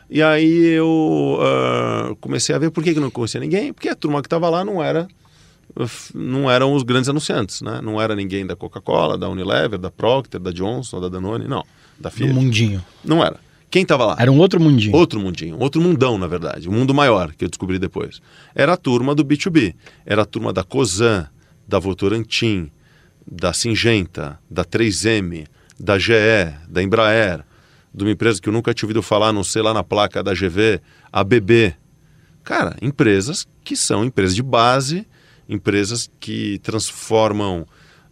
E 0.09 0.21
aí 0.21 0.67
eu 0.67 1.39
uh, 1.39 2.15
comecei 2.17 2.55
a 2.55 2.59
ver 2.59 2.69
por 2.71 2.83
que, 2.83 2.93
que 2.93 2.99
não 2.99 3.09
conhecia 3.09 3.39
ninguém, 3.39 3.73
porque 3.73 3.89
a 3.89 3.95
turma 3.95 4.21
que 4.21 4.27
estava 4.27 4.49
lá 4.49 4.63
não 4.63 4.83
era 4.83 5.07
não 6.13 6.49
eram 6.49 6.73
os 6.73 6.83
grandes 6.83 7.09
anunciantes, 7.09 7.61
né? 7.61 7.81
Não 7.83 7.99
era 7.99 8.15
ninguém 8.15 8.45
da 8.45 8.55
Coca-Cola, 8.55 9.17
da 9.17 9.27
Unilever, 9.27 9.77
da 9.77 9.91
Procter, 9.91 10.39
da 10.39 10.51
Johnson, 10.51 11.01
da 11.01 11.09
Danone, 11.09 11.47
não, 11.47 11.65
da 11.99 12.09
Fiat. 12.09 12.31
No 12.31 12.41
mundinho. 12.41 12.83
Não 13.03 13.23
era. 13.23 13.39
Quem 13.69 13.81
estava 13.81 14.05
lá? 14.05 14.15
Era 14.17 14.31
um 14.31 14.37
outro 14.37 14.59
mundinho. 14.59 14.95
Outro 14.95 15.19
mundinho, 15.19 15.57
outro 15.59 15.81
mundão, 15.81 16.17
na 16.17 16.27
verdade, 16.27 16.69
um 16.69 16.71
mundo 16.71 16.93
maior 16.93 17.33
que 17.33 17.43
eu 17.43 17.49
descobri 17.49 17.77
depois. 17.77 18.21
Era 18.53 18.73
a 18.73 18.77
turma 18.77 19.13
do 19.13 19.25
B2B, 19.25 19.75
era 20.05 20.21
a 20.21 20.25
turma 20.25 20.53
da 20.53 20.63
Cosan, 20.63 21.27
da 21.67 21.77
Votorantim, 21.77 22.71
da 23.29 23.51
Singenta, 23.51 24.39
da 24.49 24.63
3M, 24.63 25.45
da 25.77 25.99
GE, 25.99 26.13
da 26.69 26.81
Embraer, 26.81 27.43
de 27.95 28.03
uma 28.03 28.11
empresa 28.11 28.41
que 28.41 28.49
eu 28.49 28.53
nunca 28.53 28.73
tinha 28.73 28.85
ouvido 28.85 29.01
falar, 29.01 29.31
não 29.31 29.43
sei 29.43 29.61
lá 29.61 29.73
na 29.73 29.83
placa 29.83 30.21
da 30.21 30.33
GV, 30.33 30.81
a 31.11 31.23
BB. 31.23 31.73
Cara, 32.43 32.75
empresas 32.81 33.47
que 33.63 33.75
são 33.75 34.03
empresas 34.03 34.35
de 34.35 34.43
base 34.43 35.07
empresas 35.47 36.09
que 36.19 36.59
transformam 36.59 37.65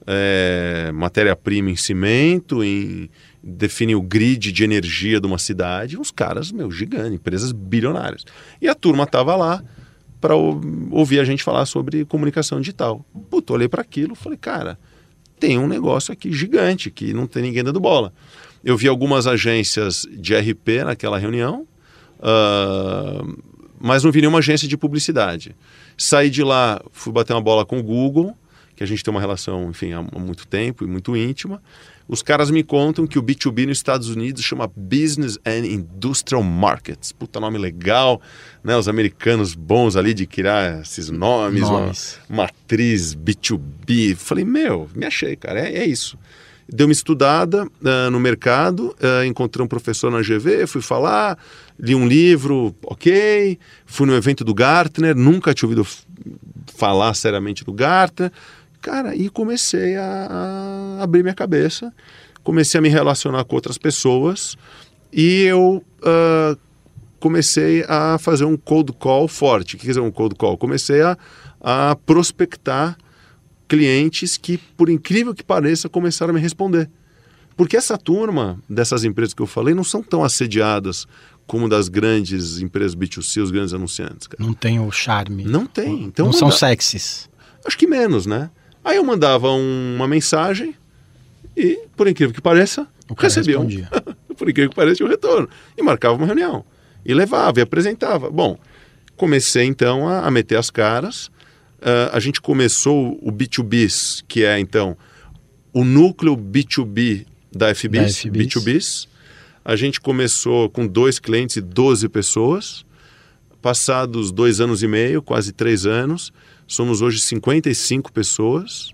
é, 0.05 0.91
matéria-prima 0.93 1.71
em 1.71 1.75
cimento, 1.75 2.63
em 2.63 3.09
definem 3.41 3.95
o 3.95 4.01
grid 4.01 4.51
de 4.51 4.63
energia 4.63 5.19
de 5.19 5.27
uma 5.27 5.37
cidade, 5.37 5.97
uns 5.97 6.11
caras, 6.11 6.51
meu, 6.51 6.71
gigantes, 6.71 7.13
empresas 7.13 7.51
bilionárias. 7.51 8.23
E 8.61 8.69
a 8.69 8.75
turma 8.75 9.03
estava 9.03 9.35
lá 9.35 9.63
para 10.21 10.35
ouvir 10.35 11.19
a 11.19 11.25
gente 11.25 11.43
falar 11.43 11.65
sobre 11.65 12.05
comunicação 12.05 12.59
digital. 12.61 13.05
Puta, 13.29 13.51
olhei 13.51 13.67
para 13.67 13.81
aquilo, 13.81 14.15
falei, 14.15 14.37
cara, 14.37 14.79
tem 15.37 15.59
um 15.59 15.67
negócio 15.67 16.13
aqui 16.13 16.31
gigante 16.31 16.89
que 16.89 17.13
não 17.13 17.27
tem 17.27 17.43
ninguém 17.43 17.63
dando 17.63 17.81
bola. 17.81 18.13
Eu 18.63 18.77
vi 18.77 18.87
algumas 18.87 19.27
agências 19.27 20.07
de 20.11 20.35
RP 20.35 20.83
naquela 20.85 21.17
reunião, 21.17 21.67
uh, 22.19 23.43
mas 23.79 24.03
não 24.03 24.11
vi 24.11 24.21
nenhuma 24.21 24.39
agência 24.39 24.67
de 24.67 24.77
publicidade. 24.77 25.55
Saí 25.97 26.29
de 26.29 26.43
lá, 26.43 26.81
fui 26.91 27.11
bater 27.11 27.33
uma 27.33 27.41
bola 27.41 27.65
com 27.65 27.79
o 27.79 27.83
Google, 27.83 28.35
que 28.75 28.83
a 28.83 28.87
gente 28.87 29.03
tem 29.03 29.11
uma 29.11 29.19
relação, 29.19 29.69
enfim, 29.69 29.91
há 29.91 30.01
muito 30.01 30.47
tempo 30.47 30.83
e 30.83 30.87
muito 30.87 31.15
íntima. 31.15 31.61
Os 32.07 32.21
caras 32.21 32.51
me 32.51 32.63
contam 32.63 33.07
que 33.07 33.17
o 33.17 33.23
B2B 33.23 33.65
nos 33.67 33.77
Estados 33.77 34.09
Unidos 34.09 34.43
chama 34.43 34.69
Business 34.75 35.37
and 35.45 35.65
Industrial 35.65 36.43
Markets. 36.43 37.11
Puta 37.11 37.39
nome 37.39 37.57
legal, 37.57 38.21
né? 38.63 38.75
Os 38.75 38.87
americanos 38.89 39.55
bons 39.55 39.95
ali 39.95 40.13
de 40.13 40.25
criar 40.25 40.81
esses 40.81 41.09
nomes, 41.09 41.61
nomes. 41.61 42.19
Uma, 42.29 42.43
matriz 42.43 43.15
B2B. 43.15 44.15
Falei, 44.15 44.43
meu, 44.43 44.89
me 44.93 45.05
achei, 45.05 45.35
cara, 45.35 45.61
é, 45.61 45.77
é 45.77 45.85
isso. 45.85 46.17
Dei 46.67 46.85
uma 46.85 46.93
estudada 46.93 47.65
uh, 47.65 48.11
no 48.11 48.19
mercado, 48.19 48.95
uh, 49.01 49.25
encontrei 49.25 49.63
um 49.63 49.67
professor 49.67 50.09
na 50.09 50.21
GV, 50.21 50.65
fui 50.65 50.81
falar, 50.81 51.37
li 51.77 51.93
um 51.93 52.07
livro, 52.07 52.73
ok. 52.83 53.59
Fui 53.85 54.07
no 54.07 54.15
evento 54.15 54.43
do 54.43 54.53
Gartner, 54.53 55.15
nunca 55.15 55.53
tinha 55.53 55.67
ouvido 55.67 55.85
falar 56.75 57.13
seriamente 57.13 57.65
do 57.65 57.73
Gartner. 57.73 58.31
Cara, 58.81 59.15
e 59.15 59.29
comecei 59.29 59.95
a, 59.95 60.97
a 60.99 61.03
abrir 61.03 61.23
minha 61.23 61.35
cabeça, 61.35 61.93
comecei 62.43 62.77
a 62.79 62.81
me 62.81 62.89
relacionar 62.89 63.43
com 63.45 63.55
outras 63.55 63.77
pessoas 63.77 64.57
e 65.11 65.43
eu 65.43 65.83
uh, 66.01 66.57
comecei 67.19 67.85
a 67.87 68.17
fazer 68.17 68.45
um 68.45 68.57
cold 68.57 68.91
call 68.93 69.27
forte. 69.27 69.75
O 69.75 69.79
que 69.79 69.85
dizer 69.85 70.01
um 70.01 70.11
cold 70.11 70.35
call? 70.35 70.57
Comecei 70.57 71.01
a, 71.01 71.17
a 71.61 71.95
prospectar 72.05 72.97
clientes 73.73 74.37
que, 74.37 74.59
por 74.77 74.87
incrível 74.87 75.33
que 75.33 75.43
pareça, 75.43 75.89
começaram 75.89 76.29
a 76.29 76.33
me 76.35 76.39
responder. 76.39 76.87
Porque 77.57 77.75
essa 77.75 77.97
turma 77.97 78.59
dessas 78.69 79.03
empresas 79.03 79.33
que 79.33 79.41
eu 79.41 79.47
falei 79.47 79.73
não 79.73 79.83
são 79.83 80.03
tão 80.03 80.23
assediadas 80.23 81.07
como 81.47 81.67
das 81.67 81.89
grandes 81.89 82.59
empresas 82.59 82.95
B2C, 82.95 83.41
os 83.41 83.49
grandes 83.49 83.73
anunciantes. 83.73 84.27
Cara. 84.27 84.43
Não 84.43 84.53
tem 84.53 84.79
o 84.79 84.91
charme. 84.91 85.43
Não 85.43 85.65
tem. 85.65 86.03
Então, 86.03 86.25
não 86.27 86.33
manda... 86.33 86.37
são 86.37 86.51
sexys. 86.51 87.27
Acho 87.65 87.75
que 87.75 87.87
menos, 87.87 88.27
né? 88.27 88.51
Aí 88.83 88.97
eu 88.97 89.03
mandava 89.03 89.49
um, 89.49 89.95
uma 89.95 90.07
mensagem 90.07 90.75
e, 91.57 91.79
por 91.97 92.07
incrível 92.07 92.33
que 92.33 92.41
pareça, 92.41 92.87
recebia 93.17 93.59
um. 93.59 93.67
por 94.37 94.47
incrível 94.47 94.69
que 94.69 94.75
pareça, 94.75 95.03
um 95.03 95.07
retorno. 95.07 95.49
E 95.75 95.81
marcava 95.81 96.13
uma 96.13 96.27
reunião. 96.27 96.63
E 97.03 97.11
levava, 97.11 97.59
e 97.59 97.63
apresentava. 97.63 98.29
Bom, 98.29 98.55
comecei 99.17 99.65
então 99.65 100.07
a, 100.07 100.27
a 100.27 100.31
meter 100.31 100.57
as 100.57 100.69
caras 100.69 101.31
Uh, 101.83 102.07
a 102.13 102.19
gente 102.21 102.39
começou 102.39 103.19
o 103.21 103.29
B2Bs, 103.29 104.23
que 104.25 104.45
é 104.45 104.57
então 104.57 104.97
o 105.73 105.83
núcleo 105.83 106.37
B2B 106.37 107.25
da 107.51 107.75
FBs, 107.75 108.23
da 108.23 108.29
FBs. 108.29 108.47
B2Bs. 108.47 109.07
A 109.65 109.75
gente 109.75 109.99
começou 109.99 110.69
com 110.69 110.87
dois 110.87 111.19
clientes 111.19 111.57
e 111.57 111.61
12 111.61 112.07
pessoas. 112.07 112.85
Passados 113.61 114.31
dois 114.31 114.61
anos 114.61 114.81
e 114.81 114.87
meio, 114.87 115.21
quase 115.21 115.53
três 115.53 115.85
anos, 115.85 116.33
somos 116.67 117.01
hoje 117.01 117.19
55 117.19 118.11
pessoas, 118.11 118.93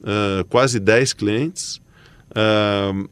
uh, 0.00 0.44
quase 0.48 0.78
10 0.78 1.12
clientes. 1.14 1.80
Uh, 2.30 3.08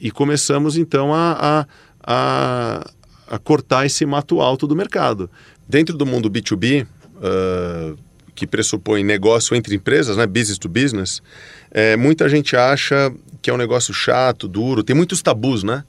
e 0.00 0.10
começamos 0.10 0.76
então 0.76 1.12
a, 1.14 1.32
a, 1.32 1.66
a, 2.02 2.90
a, 3.28 3.38
cortar 3.38 3.84
esse 3.86 4.04
mato 4.06 4.40
alto 4.40 4.66
do 4.66 4.74
mercado. 4.74 5.30
Dentro 5.68 5.96
do 5.96 6.06
mundo 6.06 6.30
B2B, 6.30 6.86
uh, 7.16 7.98
que 8.36 8.46
pressupõe 8.46 9.02
negócio 9.02 9.56
entre 9.56 9.74
empresas, 9.74 10.16
né, 10.16 10.26
business 10.26 10.58
to 10.58 10.68
business, 10.68 11.22
é, 11.70 11.96
muita 11.96 12.28
gente 12.28 12.54
acha 12.54 13.12
que 13.42 13.50
é 13.50 13.52
um 13.52 13.56
negócio 13.56 13.92
chato, 13.92 14.46
duro, 14.46 14.84
tem 14.84 14.94
muitos 14.94 15.22
tabus, 15.22 15.64
né? 15.64 15.82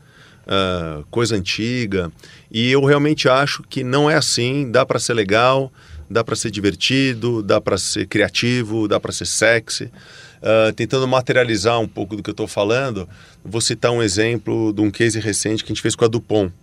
Uh, 0.46 1.04
coisa 1.12 1.36
antiga. 1.36 2.10
E 2.50 2.72
eu 2.72 2.82
realmente 2.86 3.28
acho 3.28 3.64
que 3.64 3.84
não 3.84 4.10
é 4.10 4.16
assim, 4.16 4.72
dá 4.72 4.86
para 4.86 4.98
ser 4.98 5.14
legal, 5.14 5.70
dá 6.10 6.24
para 6.24 6.38
ser 6.38 6.50
divertido, 6.52 7.44
dá 7.44 7.60
para 7.60 7.78
ser 7.78 8.08
criativo, 8.08 8.88
dá 8.88 8.98
para 8.98 9.12
ser 9.12 9.26
sexy. 9.26 9.92
Uh, 10.38 10.72
tentando 10.74 11.06
materializar 11.06 11.80
um 11.82 11.88
pouco 11.88 12.16
do 12.16 12.24
que 12.24 12.30
eu 12.30 12.32
estou 12.32 12.48
falando, 12.48 13.10
vou 13.44 13.60
citar 13.60 13.92
um 13.92 14.02
exemplo 14.02 14.72
de 14.72 14.80
um 14.80 14.90
case 14.90 15.20
recente 15.20 15.66
que 15.66 15.72
a 15.72 15.74
gente 15.74 15.82
fez 15.82 15.96
com 15.96 16.06
a 16.06 16.08
Dupont. 16.08 16.54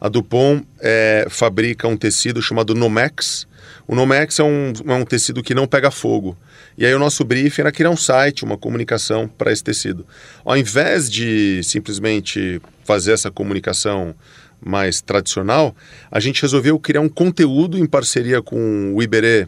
A 0.00 0.08
Dupont 0.08 0.66
é, 0.80 1.26
fabrica 1.30 1.88
um 1.88 1.96
tecido 1.96 2.42
chamado 2.42 2.74
Nomex, 2.74 3.46
o 3.88 3.94
Nomex 3.94 4.38
é 4.40 4.42
um, 4.42 4.72
é 4.86 4.94
um 4.94 5.04
tecido 5.04 5.42
que 5.42 5.54
não 5.54 5.66
pega 5.66 5.90
fogo. 5.90 6.36
E 6.76 6.84
aí 6.84 6.92
o 6.94 6.98
nosso 6.98 7.24
briefing 7.24 7.62
era 7.62 7.72
criar 7.72 7.90
um 7.90 7.96
site, 7.96 8.44
uma 8.44 8.58
comunicação 8.58 9.28
para 9.28 9.52
esse 9.52 9.62
tecido. 9.62 10.04
Ao 10.44 10.56
invés 10.56 11.10
de 11.10 11.62
simplesmente 11.62 12.60
fazer 12.84 13.12
essa 13.12 13.30
comunicação 13.30 14.14
mais 14.60 15.00
tradicional, 15.00 15.74
a 16.10 16.18
gente 16.18 16.42
resolveu 16.42 16.78
criar 16.78 17.00
um 17.00 17.08
conteúdo 17.08 17.78
em 17.78 17.86
parceria 17.86 18.42
com 18.42 18.92
o 18.94 19.02
Iberê 19.02 19.46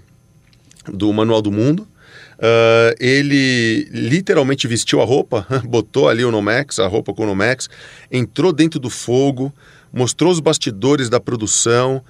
do 0.87 1.13
Manual 1.13 1.43
do 1.43 1.51
Mundo, 1.51 1.87
Uh, 2.39 2.95
ele 3.01 3.89
literalmente 3.91 4.69
vestiu 4.69 5.01
a 5.01 5.05
roupa, 5.05 5.45
botou 5.67 6.09
ali 6.09 6.25
o 6.25 6.31
Nomex, 6.31 6.79
a 6.79 6.87
roupa 6.87 7.13
com 7.13 7.25
o 7.25 7.27
Nomex, 7.27 7.69
entrou 8.13 8.53
dentro 8.53 8.79
do 8.79 8.89
fogo, 8.89 9.53
mostrou 9.93 10.33
os 10.33 10.41
bastidores 10.41 11.09
da 11.09 11.21
produção, 11.21 12.03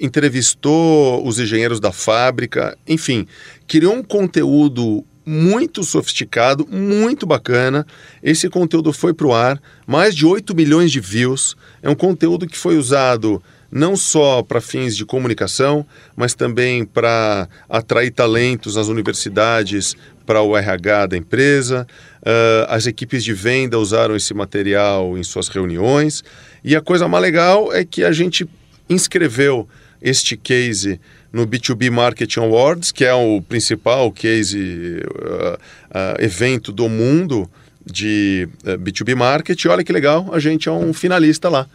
entrevistou 0.00 1.26
os 1.26 1.38
engenheiros 1.38 1.80
da 1.80 1.92
fábrica, 1.92 2.76
enfim, 2.86 3.26
criou 3.66 3.94
um 3.94 4.02
conteúdo 4.02 5.04
muito 5.24 5.84
sofisticado, 5.84 6.66
muito 6.66 7.26
bacana. 7.26 7.86
Esse 8.22 8.48
conteúdo 8.48 8.92
foi 8.92 9.14
para 9.14 9.26
o 9.26 9.34
ar, 9.34 9.60
mais 9.86 10.14
de 10.14 10.26
8 10.26 10.54
milhões 10.54 10.90
de 10.90 11.00
views. 11.00 11.56
É 11.82 11.88
um 11.88 11.94
conteúdo 11.94 12.46
que 12.46 12.58
foi 12.58 12.76
usado 12.76 13.42
não 13.70 13.96
só 13.96 14.42
para 14.42 14.60
fins 14.60 14.96
de 14.96 15.04
comunicação, 15.04 15.86
mas 16.16 16.34
também 16.34 16.84
para 16.84 17.48
atrair 17.68 18.10
talentos 18.10 18.74
nas 18.74 18.88
universidades 18.88 19.96
para 20.26 20.42
o 20.42 20.56
RH 20.56 21.06
da 21.06 21.16
empresa. 21.16 21.86
Uh, 22.20 22.66
as 22.68 22.86
equipes 22.86 23.24
de 23.24 23.32
venda 23.32 23.78
usaram 23.78 24.14
esse 24.14 24.34
material 24.34 25.16
em 25.16 25.22
suas 25.22 25.48
reuniões. 25.48 26.22
E 26.62 26.76
a 26.76 26.80
coisa 26.80 27.08
mais 27.08 27.22
legal 27.22 27.72
é 27.72 27.84
que 27.84 28.04
a 28.04 28.12
gente 28.12 28.48
inscreveu 28.88 29.68
este 30.02 30.36
case 30.36 31.00
no 31.32 31.46
B2B 31.46 31.90
Marketing 31.90 32.40
Awards, 32.40 32.90
que 32.90 33.04
é 33.04 33.14
o 33.14 33.40
principal 33.42 34.10
case 34.10 34.58
uh, 34.58 35.54
uh, 35.54 36.22
evento 36.22 36.72
do 36.72 36.88
mundo 36.88 37.48
de 37.84 38.48
uh, 38.64 38.78
B2B 38.78 39.14
Marketing. 39.14 39.68
Olha 39.68 39.84
que 39.84 39.92
legal, 39.92 40.28
a 40.32 40.38
gente 40.38 40.68
é 40.68 40.72
um 40.72 40.92
finalista 40.92 41.48
lá. 41.48 41.66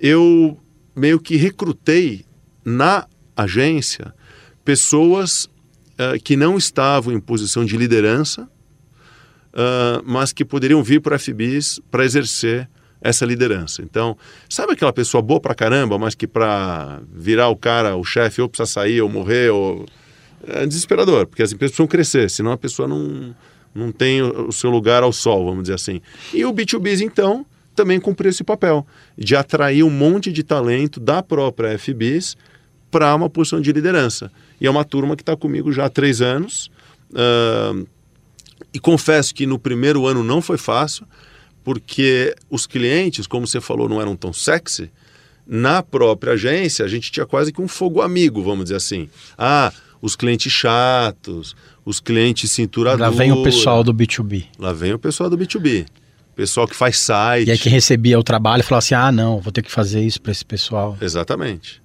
Eu 0.00 0.58
meio 0.94 1.20
que 1.20 1.36
recrutei 1.36 2.24
na 2.64 3.06
agência 3.36 4.14
pessoas 4.64 5.48
uh, 6.14 6.20
que 6.22 6.36
não 6.36 6.56
estavam 6.56 7.12
em 7.12 7.20
posição 7.20 7.64
de 7.64 7.76
liderança, 7.76 8.42
uh, 9.52 10.02
mas 10.04 10.32
que 10.32 10.44
poderiam 10.44 10.82
vir 10.82 11.00
para 11.00 11.16
a 11.16 11.18
FBIS 11.18 11.80
para 11.90 12.04
exercer 12.04 12.68
essa 13.00 13.26
liderança. 13.26 13.82
Então, 13.82 14.16
sabe 14.48 14.72
aquela 14.72 14.92
pessoa 14.92 15.20
boa 15.20 15.40
para 15.40 15.54
caramba, 15.54 15.98
mas 15.98 16.14
que 16.14 16.26
para 16.26 17.00
virar 17.12 17.48
o 17.48 17.56
cara, 17.56 17.96
o 17.96 18.04
chefe, 18.04 18.40
ou 18.40 18.48
precisa 18.48 18.70
sair, 18.70 19.00
ou 19.00 19.08
morrer, 19.08 19.50
ou... 19.50 19.86
É 20.44 20.66
desesperador, 20.66 21.26
porque 21.28 21.42
as 21.42 21.52
empresas 21.52 21.70
precisam 21.70 21.86
crescer, 21.86 22.28
senão 22.28 22.50
a 22.50 22.56
pessoa 22.56 22.88
não, 22.88 23.32
não 23.72 23.92
tem 23.92 24.22
o 24.22 24.50
seu 24.50 24.70
lugar 24.70 25.04
ao 25.04 25.12
sol, 25.12 25.44
vamos 25.44 25.62
dizer 25.62 25.74
assim. 25.74 26.00
E 26.34 26.44
o 26.44 26.52
B2B, 26.52 27.00
então, 27.00 27.46
também 27.74 28.00
cumpriu 28.00 28.28
esse 28.28 28.42
papel 28.42 28.86
de 29.16 29.36
atrair 29.36 29.84
um 29.84 29.90
monte 29.90 30.32
de 30.32 30.42
talento 30.42 30.98
da 30.98 31.22
própria 31.22 31.78
FBIS 31.78 32.36
para 32.92 33.14
uma 33.16 33.30
posição 33.30 33.60
de 33.60 33.72
liderança. 33.72 34.30
E 34.60 34.66
é 34.66 34.70
uma 34.70 34.84
turma 34.84 35.16
que 35.16 35.22
está 35.22 35.34
comigo 35.34 35.72
já 35.72 35.86
há 35.86 35.88
três 35.88 36.20
anos. 36.20 36.70
Uh, 37.10 37.88
e 38.72 38.78
confesso 38.78 39.34
que 39.34 39.46
no 39.46 39.58
primeiro 39.58 40.06
ano 40.06 40.22
não 40.22 40.40
foi 40.42 40.58
fácil, 40.58 41.06
porque 41.64 42.36
os 42.50 42.66
clientes, 42.66 43.26
como 43.26 43.46
você 43.46 43.60
falou, 43.60 43.88
não 43.88 44.00
eram 44.00 44.14
tão 44.14 44.32
sexy. 44.32 44.90
Na 45.46 45.82
própria 45.82 46.34
agência, 46.34 46.84
a 46.84 46.88
gente 46.88 47.10
tinha 47.10 47.26
quase 47.26 47.50
que 47.52 47.60
um 47.60 47.66
fogo 47.66 48.02
amigo, 48.02 48.42
vamos 48.42 48.64
dizer 48.64 48.76
assim. 48.76 49.08
Ah, 49.36 49.72
os 50.00 50.14
clientes 50.14 50.52
chatos, 50.52 51.56
os 51.84 51.98
clientes 51.98 52.50
cintura 52.52 52.94
Lá 52.94 53.10
vem 53.10 53.32
o 53.32 53.42
pessoal 53.42 53.82
do 53.82 53.92
B2B. 53.92 54.44
Lá 54.58 54.72
vem 54.72 54.92
o 54.92 54.98
pessoal 54.98 55.30
do 55.30 55.36
B2B 55.36 55.86
pessoal 56.34 56.66
que 56.66 56.74
faz 56.74 56.98
site. 56.98 57.48
E 57.48 57.50
aí 57.50 57.58
que 57.58 57.68
recebia 57.68 58.18
o 58.18 58.22
trabalho 58.22 58.64
falava 58.64 58.78
assim: 58.78 58.94
ah, 58.94 59.12
não, 59.12 59.38
vou 59.38 59.52
ter 59.52 59.62
que 59.62 59.70
fazer 59.70 60.00
isso 60.00 60.20
para 60.20 60.32
esse 60.32 60.44
pessoal. 60.44 60.96
Exatamente. 61.00 61.82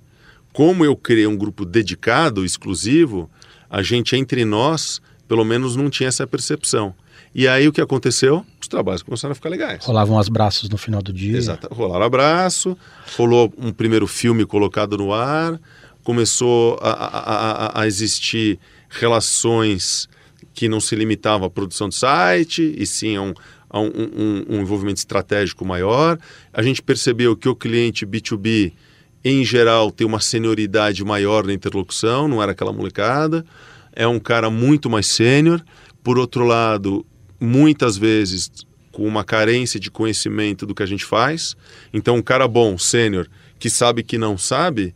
Como 0.58 0.84
eu 0.84 0.96
criei 0.96 1.28
um 1.28 1.38
grupo 1.38 1.64
dedicado, 1.64 2.44
exclusivo, 2.44 3.30
a 3.70 3.84
gente 3.84 4.16
entre 4.16 4.44
nós, 4.44 5.00
pelo 5.28 5.46
menos, 5.46 5.76
não 5.76 5.88
tinha 5.88 6.10
essa 6.10 6.26
percepção. 6.26 6.96
E 7.36 7.48
aí 7.48 7.68
o 7.68 7.72
que 7.72 7.80
aconteceu? 7.80 8.44
Os 8.60 8.68
trabalhos 8.68 9.04
começaram 9.04 9.34
a 9.34 9.36
ficar 9.36 9.50
legais. 9.50 9.86
Rolavam 9.86 10.18
os 10.18 10.28
braços 10.28 10.68
no 10.68 10.76
final 10.76 11.00
do 11.00 11.14
dia. 11.14 11.38
Exato. 11.38 11.72
Rolaram 11.72 12.04
abraço, 12.04 12.76
rolou 13.16 13.54
um 13.56 13.72
primeiro 13.72 14.08
filme 14.08 14.48
colocado 14.48 14.98
no 14.98 15.14
ar, 15.14 15.62
começou 16.04 16.80
a, 16.82 16.90
a, 16.90 17.20
a, 17.68 17.82
a 17.82 17.86
existir 17.86 18.58
relações 18.90 20.10
que 20.56 20.68
não 20.68 20.80
se 20.80 20.96
limitavam 20.96 21.46
à 21.46 21.52
produção 21.52 21.88
de 21.88 21.94
site, 21.94 22.74
e 22.76 22.84
sim 22.88 23.16
a 23.16 23.22
um, 23.22 23.34
a 23.70 23.80
um, 23.80 23.86
um, 23.86 24.46
um 24.56 24.62
envolvimento 24.62 24.98
estratégico 24.98 25.64
maior. 25.64 26.18
A 26.52 26.64
gente 26.64 26.82
percebeu 26.82 27.38
que 27.38 27.48
o 27.48 27.56
cliente 27.56 28.08
B2B, 28.08 28.74
em 29.24 29.44
geral, 29.44 29.92
tem 29.92 30.06
uma 30.06 30.20
senioridade 30.20 31.04
maior 31.04 31.46
na 31.46 31.54
interlocução, 31.54 32.28
não 32.28 32.42
era 32.42 32.52
aquela 32.52 32.72
molecada. 32.72 33.46
É 33.94 34.08
um 34.08 34.20
cara 34.20 34.50
muito 34.50 34.90
mais 34.90 35.08
sênior. 35.08 35.64
Por 36.04 36.18
outro 36.18 36.46
lado, 36.46 37.06
muitas 37.40 37.98
vezes 37.98 38.50
com 38.92 39.04
uma 39.04 39.24
carência 39.24 39.80
de 39.80 39.92
conhecimento 39.92 40.66
do 40.66 40.74
que 40.74 40.82
a 40.82 40.86
gente 40.88 41.06
faz. 41.06 41.56
Então, 41.94 42.16
um 42.16 42.22
cara 42.22 42.48
bom, 42.48 42.78
sênior, 42.78 43.28
que 43.60 43.70
sabe 43.70 44.02
que 44.02 44.18
não 44.18 44.38
sabe, 44.38 44.96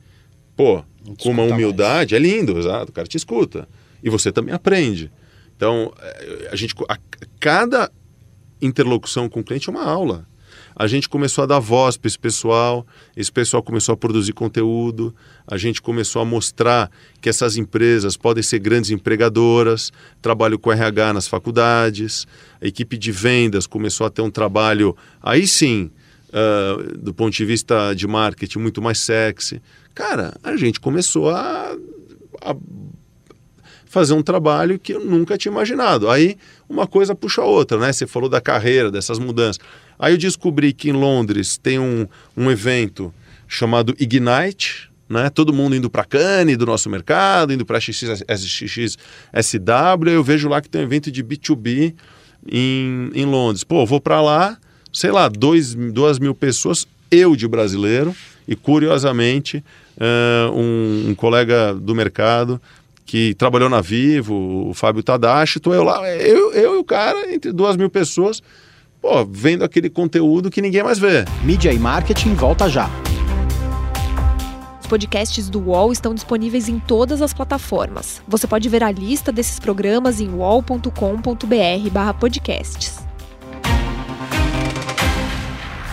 pô, 0.55 0.83
com 1.19 1.29
uma 1.29 1.43
humildade, 1.43 2.13
mais. 2.15 2.23
é 2.23 2.27
lindo, 2.27 2.57
exato, 2.57 2.91
o 2.91 2.93
cara 2.93 3.07
te 3.07 3.17
escuta. 3.17 3.67
E 4.03 4.09
você 4.09 4.31
também 4.31 4.55
aprende. 4.55 5.11
Então, 5.55 5.93
eh, 5.99 6.49
a 6.51 6.55
gente, 6.55 6.73
a, 6.89 6.97
cada 7.39 7.91
interlocução 8.59 9.29
com 9.29 9.41
o 9.41 9.43
cliente 9.43 9.69
é 9.69 9.71
uma 9.71 9.83
aula. 9.83 10.25
A 10.75 10.87
gente 10.87 11.07
começou 11.09 11.43
a 11.43 11.47
dar 11.47 11.59
voz 11.59 11.97
para 11.97 12.07
esse 12.07 12.17
pessoal, 12.17 12.85
esse 13.15 13.31
pessoal 13.31 13.61
começou 13.61 13.93
a 13.93 13.97
produzir 13.97 14.33
conteúdo, 14.33 15.13
a 15.47 15.57
gente 15.57 15.81
começou 15.81 16.21
a 16.21 16.25
mostrar 16.25 16.89
que 17.19 17.29
essas 17.29 17.57
empresas 17.57 18.15
podem 18.15 18.41
ser 18.41 18.59
grandes 18.59 18.91
empregadoras, 18.91 19.91
trabalho 20.21 20.57
com 20.57 20.71
RH 20.71 21.13
nas 21.13 21.27
faculdades, 21.27 22.27
a 22.61 22.67
equipe 22.67 22.97
de 22.97 23.11
vendas 23.11 23.67
começou 23.67 24.07
a 24.07 24.09
ter 24.09 24.21
um 24.21 24.31
trabalho, 24.31 24.95
aí 25.21 25.45
sim, 25.45 25.91
uh, 26.29 26.97
do 26.97 27.13
ponto 27.13 27.33
de 27.33 27.45
vista 27.45 27.93
de 27.93 28.07
marketing, 28.07 28.59
muito 28.59 28.81
mais 28.81 28.99
sexy. 28.99 29.61
Cara, 29.93 30.33
a 30.41 30.55
gente 30.55 30.79
começou 30.79 31.29
a, 31.29 31.75
a 32.41 32.55
fazer 33.91 34.13
um 34.13 34.23
trabalho 34.23 34.79
que 34.79 34.93
eu 34.93 35.03
nunca 35.03 35.37
tinha 35.37 35.51
imaginado. 35.51 36.09
Aí 36.09 36.37
uma 36.69 36.87
coisa 36.87 37.13
puxa 37.13 37.41
a 37.41 37.45
outra, 37.45 37.77
né? 37.77 37.91
Você 37.91 38.07
falou 38.07 38.29
da 38.29 38.39
carreira, 38.39 38.89
dessas 38.89 39.19
mudanças. 39.19 39.61
Aí 40.01 40.13
eu 40.13 40.17
descobri 40.17 40.73
que 40.73 40.89
em 40.89 40.93
Londres 40.93 41.57
tem 41.57 41.77
um, 41.77 42.07
um 42.35 42.49
evento 42.49 43.13
chamado 43.47 43.95
Ignite, 43.99 44.89
né? 45.07 45.29
Todo 45.29 45.53
mundo 45.53 45.75
indo 45.75 45.91
para 45.91 46.03
Cannes 46.03 46.57
do 46.57 46.65
nosso 46.65 46.89
mercado, 46.89 47.53
indo 47.53 47.63
para 47.63 47.79
XXSW. 47.79 48.97
Eu 50.11 50.23
vejo 50.23 50.49
lá 50.49 50.59
que 50.59 50.67
tem 50.67 50.81
um 50.81 50.85
evento 50.85 51.11
de 51.11 51.23
B2B 51.23 51.93
em, 52.51 53.11
em 53.13 53.25
Londres. 53.25 53.63
Pô, 53.63 53.85
vou 53.85 54.01
para 54.01 54.19
lá, 54.21 54.57
sei 54.91 55.11
lá, 55.11 55.27
dois, 55.29 55.75
duas 55.75 56.17
mil 56.17 56.33
pessoas, 56.33 56.87
eu 57.11 57.35
de 57.35 57.47
brasileiro, 57.47 58.15
e 58.47 58.55
curiosamente, 58.55 59.63
uh, 59.97 60.51
um, 60.51 61.09
um 61.09 61.15
colega 61.15 61.75
do 61.75 61.93
mercado 61.93 62.59
que 63.05 63.35
trabalhou 63.35 63.69
na 63.69 63.81
Vivo, 63.81 64.69
o 64.69 64.73
Fábio 64.73 65.03
Tadashi, 65.03 65.59
tô 65.59 65.75
eu 65.75 65.83
lá, 65.83 66.09
eu, 66.15 66.53
eu 66.53 66.75
e 66.75 66.77
o 66.77 66.83
cara, 66.83 67.31
entre 67.31 67.51
duas 67.51 67.75
mil 67.75 67.89
pessoas, 67.89 68.41
pô, 69.01 69.25
vendo 69.25 69.63
aquele 69.63 69.89
conteúdo 69.89 70.51
que 70.51 70.61
ninguém 70.61 70.83
mais 70.83 70.99
vê. 70.99 71.25
Mídia 71.43 71.73
e 71.73 71.79
marketing 71.79 72.35
volta 72.35 72.69
já. 72.69 72.87
Os 74.79 74.85
podcasts 74.87 75.49
do 75.49 75.59
UOL 75.59 75.91
estão 75.91 76.13
disponíveis 76.13 76.69
em 76.69 76.77
todas 76.79 77.19
as 77.21 77.33
plataformas. 77.33 78.21
Você 78.27 78.45
pode 78.45 78.69
ver 78.69 78.83
a 78.83 78.91
lista 78.91 79.31
desses 79.31 79.59
programas 79.59 80.21
em 80.21 80.29
uol.com.br/podcasts. 80.29 83.01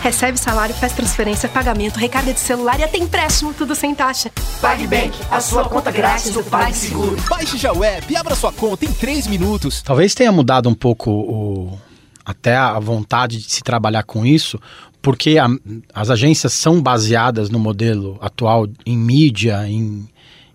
Recebe 0.01 0.37
salário, 0.37 0.73
faz 0.75 0.93
transferência, 0.93 1.49
pagamento, 1.49 1.97
recarga 1.97 2.33
de 2.33 2.39
celular 2.39 2.79
e 2.79 2.83
até 2.83 2.97
empréstimo, 2.97 3.53
tudo 3.53 3.75
sem 3.75 3.93
taxa. 3.93 4.31
PagBank, 4.61 5.11
a 5.29 5.41
sua 5.41 5.67
conta 5.67 5.91
grátis 5.91 6.31
do 6.31 6.41
PagSeguro. 6.41 7.17
Baixe 7.29 7.57
já 7.57 7.73
o 7.73 7.83
app 7.83 8.09
e 8.11 8.15
abra 8.15 8.33
sua 8.33 8.53
conta 8.53 8.85
em 8.85 8.93
3 8.93 9.27
minutos. 9.27 9.81
Talvez 9.81 10.15
tenha 10.15 10.31
mudado 10.31 10.69
um 10.69 10.73
pouco 10.73 11.11
o, 11.11 11.77
até 12.29 12.55
a 12.55 12.77
vontade 12.77 13.39
de 13.39 13.51
se 13.51 13.63
trabalhar 13.63 14.03
com 14.03 14.23
isso, 14.23 14.59
porque 15.01 15.39
a, 15.39 15.47
as 15.91 16.11
agências 16.11 16.53
são 16.53 16.79
baseadas 16.79 17.49
no 17.49 17.57
modelo 17.57 18.19
atual 18.21 18.67
em 18.85 18.95
mídia, 18.95 19.67
em, 19.67 20.07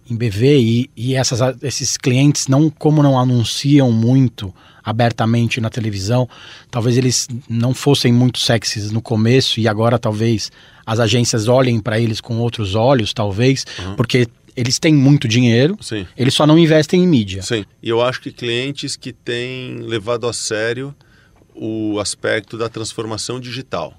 em 0.08 0.16
BV, 0.16 0.60
e, 0.60 0.90
e 0.96 1.14
essas, 1.16 1.40
esses 1.64 1.96
clientes, 1.96 2.46
não 2.46 2.70
como 2.70 3.02
não 3.02 3.18
anunciam 3.18 3.90
muito 3.90 4.54
abertamente 4.84 5.60
na 5.60 5.68
televisão. 5.68 6.28
Talvez 6.70 6.96
eles 6.96 7.26
não 7.48 7.74
fossem 7.74 8.12
muito 8.12 8.38
sexys 8.38 8.92
no 8.92 9.02
começo 9.02 9.58
e 9.58 9.66
agora 9.66 9.98
talvez 9.98 10.52
as 10.86 11.00
agências 11.00 11.48
olhem 11.48 11.80
para 11.80 11.98
eles 11.98 12.20
com 12.20 12.38
outros 12.38 12.76
olhos, 12.76 13.12
talvez, 13.12 13.66
uhum. 13.80 13.96
porque 13.96 14.28
eles 14.56 14.78
têm 14.78 14.94
muito 14.94 15.26
dinheiro, 15.26 15.76
Sim. 15.80 16.06
eles 16.16 16.34
só 16.34 16.46
não 16.46 16.56
investem 16.56 17.02
em 17.02 17.08
mídia. 17.08 17.42
Sim, 17.42 17.64
e 17.82 17.88
eu 17.88 18.00
acho 18.00 18.20
que 18.20 18.30
clientes 18.30 18.94
que 18.94 19.12
têm 19.12 19.78
levado 19.78 20.28
a 20.28 20.32
sério 20.32 20.94
o 21.54 21.98
aspecto 22.00 22.58
da 22.58 22.68
transformação 22.68 23.38
digital. 23.38 23.94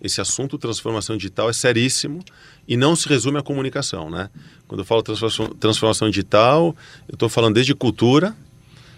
Esse 0.00 0.20
assunto 0.20 0.58
transformação 0.58 1.16
digital 1.16 1.48
é 1.48 1.52
seríssimo 1.52 2.22
e 2.68 2.76
não 2.76 2.94
se 2.94 3.08
resume 3.08 3.38
à 3.38 3.42
comunicação, 3.42 4.10
né? 4.10 4.28
Quando 4.66 4.80
eu 4.80 4.84
falo 4.84 5.02
transformação, 5.02 5.48
transformação 5.54 6.10
digital, 6.10 6.76
eu 7.08 7.14
estou 7.14 7.28
falando 7.28 7.54
desde 7.54 7.74
cultura, 7.74 8.34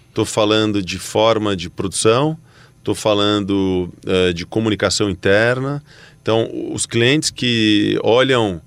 estou 0.08 0.24
falando 0.24 0.82
de 0.82 0.98
forma 0.98 1.54
de 1.54 1.68
produção, 1.68 2.38
estou 2.78 2.94
falando 2.94 3.92
uh, 4.04 4.32
de 4.32 4.46
comunicação 4.46 5.10
interna. 5.10 5.82
Então, 6.22 6.48
os 6.72 6.86
clientes 6.86 7.30
que 7.30 7.98
olham 8.02 8.60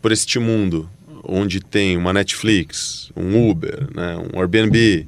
por 0.00 0.10
este 0.12 0.38
mundo, 0.38 0.88
onde 1.22 1.60
tem 1.60 1.96
uma 1.96 2.12
Netflix, 2.12 3.10
um 3.16 3.50
Uber, 3.50 3.88
né, 3.94 4.16
um 4.32 4.40
Airbnb, 4.40 5.06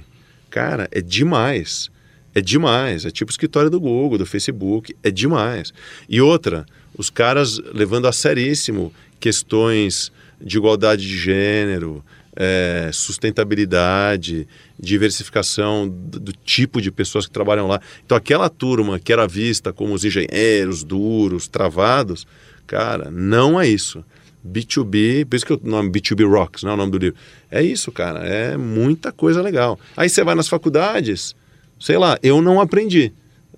Cara, 0.50 0.88
é 0.92 1.00
demais. 1.00 1.90
É 2.34 2.40
demais. 2.40 3.04
É 3.04 3.10
tipo 3.10 3.30
o 3.30 3.32
escritório 3.32 3.70
do 3.70 3.80
Google, 3.80 4.18
do 4.18 4.26
Facebook. 4.26 4.94
É 5.02 5.10
demais. 5.10 5.72
E 6.08 6.20
outra, 6.20 6.66
os 6.96 7.10
caras 7.10 7.58
levando 7.72 8.06
a 8.06 8.12
seríssimo 8.12 8.92
questões 9.18 10.12
de 10.40 10.56
igualdade 10.56 11.06
de 11.06 11.16
gênero, 11.16 12.04
é, 12.36 12.90
sustentabilidade, 12.92 14.46
diversificação 14.78 15.88
do, 15.88 16.18
do, 16.18 16.32
tipo 16.32 16.80
de 16.80 16.90
pessoas 16.90 17.26
que 17.26 17.32
trabalham 17.32 17.66
lá. 17.66 17.80
Então, 18.04 18.16
aquela 18.16 18.48
turma 18.48 18.98
que 18.98 19.12
era 19.12 19.26
vista 19.26 19.72
como 19.72 19.94
os 19.94 20.04
engenheiros 20.04 20.82
duros, 20.82 21.46
travados, 21.48 22.26
cara, 22.66 23.10
não 23.10 23.60
é 23.60 23.68
isso. 23.68 24.04
B2B, 24.46 25.24
por 25.24 25.36
isso 25.36 25.46
que 25.46 25.52
o 25.54 25.60
nome 25.62 25.90
B2B 25.90 26.28
Rocks, 26.28 26.64
não 26.64 26.72
é 26.72 26.74
o 26.74 26.76
nome 26.76 26.92
do 26.92 26.98
livro. 26.98 27.18
É 27.50 27.62
isso, 27.62 27.90
cara, 27.90 28.20
é 28.26 28.56
muita 28.56 29.10
coisa 29.10 29.40
legal. 29.40 29.78
Aí 29.96 30.08
você 30.08 30.22
vai 30.22 30.34
nas 30.34 30.48
faculdades, 30.48 31.34
sei 31.80 31.96
lá, 31.96 32.18
eu 32.22 32.42
não 32.42 32.60
aprendi 32.60 33.12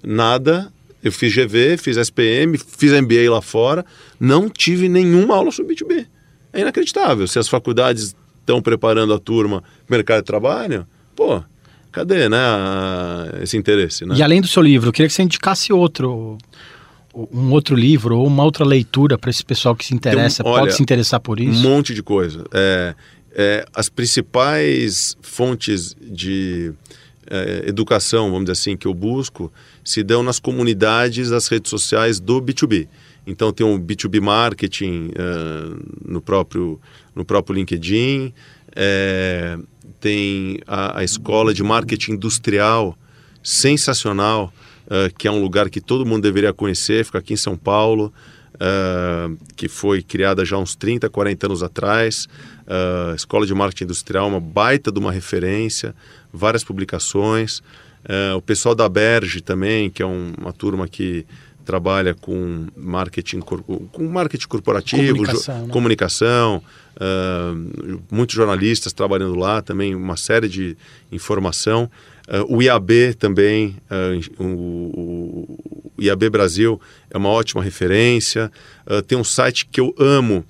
nada 0.04 0.72
eu 1.08 1.12
fiz 1.12 1.34
GV, 1.34 1.76
fiz 1.76 1.96
SPM, 1.96 2.58
fiz 2.58 2.92
MBA 2.92 3.30
lá 3.30 3.40
fora, 3.40 3.84
não 4.18 4.48
tive 4.48 4.88
nenhuma 4.88 5.36
aula 5.36 5.50
sobre 5.50 5.74
B2B. 5.74 6.06
É 6.52 6.60
inacreditável. 6.60 7.26
Se 7.26 7.38
as 7.38 7.48
faculdades 7.48 8.14
estão 8.40 8.62
preparando 8.62 9.12
a 9.12 9.18
turma 9.18 9.60
para 9.60 9.94
o 9.94 9.96
mercado 9.96 10.18
de 10.20 10.26
trabalho, 10.26 10.86
pô, 11.14 11.42
cadê 11.92 12.28
né, 12.28 12.38
esse 13.42 13.56
interesse? 13.56 14.04
Né? 14.04 14.14
E 14.16 14.22
além 14.22 14.40
do 14.40 14.46
seu 14.46 14.62
livro, 14.62 14.88
eu 14.88 14.92
queria 14.92 15.08
que 15.08 15.14
você 15.14 15.22
indicasse 15.22 15.72
outro, 15.72 16.38
um 17.14 17.50
outro 17.50 17.74
livro 17.74 18.18
ou 18.18 18.26
uma 18.26 18.44
outra 18.44 18.64
leitura 18.64 19.16
para 19.18 19.30
esse 19.30 19.44
pessoal 19.44 19.74
que 19.74 19.84
se 19.84 19.94
interessa, 19.94 20.42
um, 20.42 20.48
olha, 20.48 20.62
pode 20.62 20.74
se 20.74 20.82
interessar 20.82 21.20
por 21.20 21.40
isso? 21.40 21.58
Um 21.58 21.62
monte 21.62 21.94
de 21.94 22.02
coisa. 22.02 22.44
É, 22.52 22.94
é, 23.32 23.66
as 23.74 23.88
principais 23.88 25.16
fontes 25.20 25.94
de 26.00 26.72
educação, 27.66 28.30
vamos 28.30 28.44
dizer 28.44 28.52
assim, 28.52 28.76
que 28.76 28.86
eu 28.86 28.94
busco, 28.94 29.52
se 29.84 30.02
dão 30.02 30.22
nas 30.22 30.38
comunidades 30.38 31.30
das 31.30 31.48
redes 31.48 31.70
sociais 31.70 32.20
do 32.20 32.40
B2B. 32.40 32.88
Então 33.26 33.52
tem 33.52 33.66
um 33.66 33.78
B2B 33.78 34.20
Marketing 34.20 35.10
uh, 35.10 35.78
no, 36.04 36.22
próprio, 36.22 36.80
no 37.14 37.24
próprio 37.24 37.56
LinkedIn, 37.56 38.32
é, 38.74 39.58
tem 39.98 40.60
a, 40.66 41.00
a, 41.00 41.04
Escola 41.04 41.52
de 41.52 41.62
Marketing 41.62 42.12
Industrial, 42.12 42.96
sensacional, 43.42 44.52
uh, 44.86 45.12
que 45.16 45.26
é 45.26 45.30
um 45.30 45.40
lugar 45.40 45.68
que 45.68 45.80
todo 45.80 46.06
mundo 46.06 46.22
deveria 46.22 46.52
conhecer, 46.52 47.04
fica 47.04 47.18
aqui 47.18 47.32
em 47.32 47.38
São 47.38 47.56
Paulo, 47.56 48.12
uh, 48.56 49.36
que 49.54 49.68
foi 49.68 50.02
criada 50.02 50.44
já 50.44 50.58
uns 50.58 50.74
30, 50.74 51.08
40 51.08 51.46
anos 51.46 51.62
atrás. 51.62 52.28
Uh, 52.66 53.14
Escola 53.14 53.46
de 53.46 53.54
Marketing 53.54 53.84
Industrial, 53.84 54.28
uma 54.28 54.40
baita 54.40 54.90
de 54.90 54.98
uma 54.98 55.12
referência, 55.12 55.94
várias 56.32 56.64
publicações. 56.64 57.58
Uh, 58.04 58.36
o 58.36 58.42
pessoal 58.42 58.74
da 58.74 58.88
Berge 58.88 59.40
também, 59.40 59.90
que 59.90 60.02
é 60.02 60.06
um, 60.06 60.32
uma 60.38 60.52
turma 60.52 60.86
que 60.86 61.26
trabalha 61.64 62.14
com 62.14 62.66
marketing, 62.76 63.40
com 63.40 64.08
marketing 64.08 64.46
corporativo, 64.46 65.16
comunicação, 65.16 65.66
né? 65.66 65.72
comunicação 65.72 66.62
uh, 66.96 68.02
muitos 68.10 68.34
jornalistas 68.34 68.92
trabalhando 68.92 69.34
lá 69.34 69.62
também, 69.62 69.94
uma 69.94 70.16
série 70.16 70.48
de 70.48 70.76
informação. 71.10 71.90
Uh, 72.26 72.56
o 72.56 72.62
IAB 72.62 73.14
também, 73.18 73.76
uh, 73.90 74.44
o, 74.44 75.58
IAB 75.98 76.28
Brasil 76.28 76.80
é 77.10 77.16
uma 77.16 77.28
ótima 77.28 77.62
referência. 77.62 78.50
tem 79.06 79.16
um 79.16 79.24
site 79.24 79.66
que 79.66 79.80
eu 79.80 79.94
amo, 79.98 80.44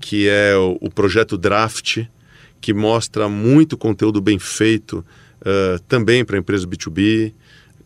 que 0.00 0.28
é 0.28 0.56
o, 0.56 0.90
Projeto 0.90 1.38
Draft, 1.38 2.04
que 2.60 2.74
mostra 2.74 3.28
muito 3.28 3.76
conteúdo 3.76 4.20
bem 4.20 4.40
feito 4.40 5.04
também 5.86 6.24
para 6.24 6.36
empresas 6.36 6.66
B2B. 6.66 7.32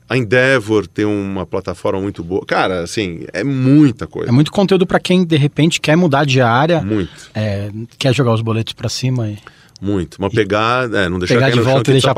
A 0.08 0.16
Endeavor 0.16 0.86
tem 0.86 1.04
uma 1.04 1.44
plataforma 1.44 2.00
muito 2.00 2.24
boa. 2.24 2.46
Cara, 2.46 2.82
assim, 2.82 3.26
é 3.32 3.44
muita 3.44 4.06
coisa. 4.06 4.30
É 4.30 4.32
muito 4.32 4.50
conteúdo 4.50 4.86
para 4.86 5.00
quem 5.00 5.22
de 5.22 5.36
repente 5.36 5.80
quer 5.80 5.96
mudar 5.96 6.24
de 6.24 6.40
área. 6.40 6.80
Muito. 6.80 7.12
É, 7.34 7.70
quer 7.98 8.14
jogar 8.14 8.32
os 8.32 8.40
boletos 8.40 8.72
para 8.72 8.88
cima 8.88 9.28
e. 9.28 9.36
Muito. 9.80 10.16
Mas 10.20 10.32
pegar, 10.32 10.92
é, 10.92 11.08
não 11.08 11.18
deixar 11.18 11.34
pegar 11.34 11.50
de 11.50 11.60
volta 11.60 11.90
e 11.90 11.92
deixar. 11.92 12.14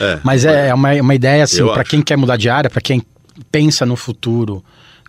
É, 0.00 0.20
mas 0.22 0.44
é, 0.44 0.68
é 0.68 0.74
uma, 0.74 0.92
uma 0.94 1.14
ideia 1.14 1.44
assim, 1.44 1.64
para 1.66 1.84
quem 1.84 2.02
quer 2.02 2.16
mudar 2.16 2.36
de 2.36 2.48
área, 2.48 2.70
para 2.70 2.80
quem 2.80 3.02
pensa 3.50 3.84
no 3.84 3.96
futuro 3.96 4.64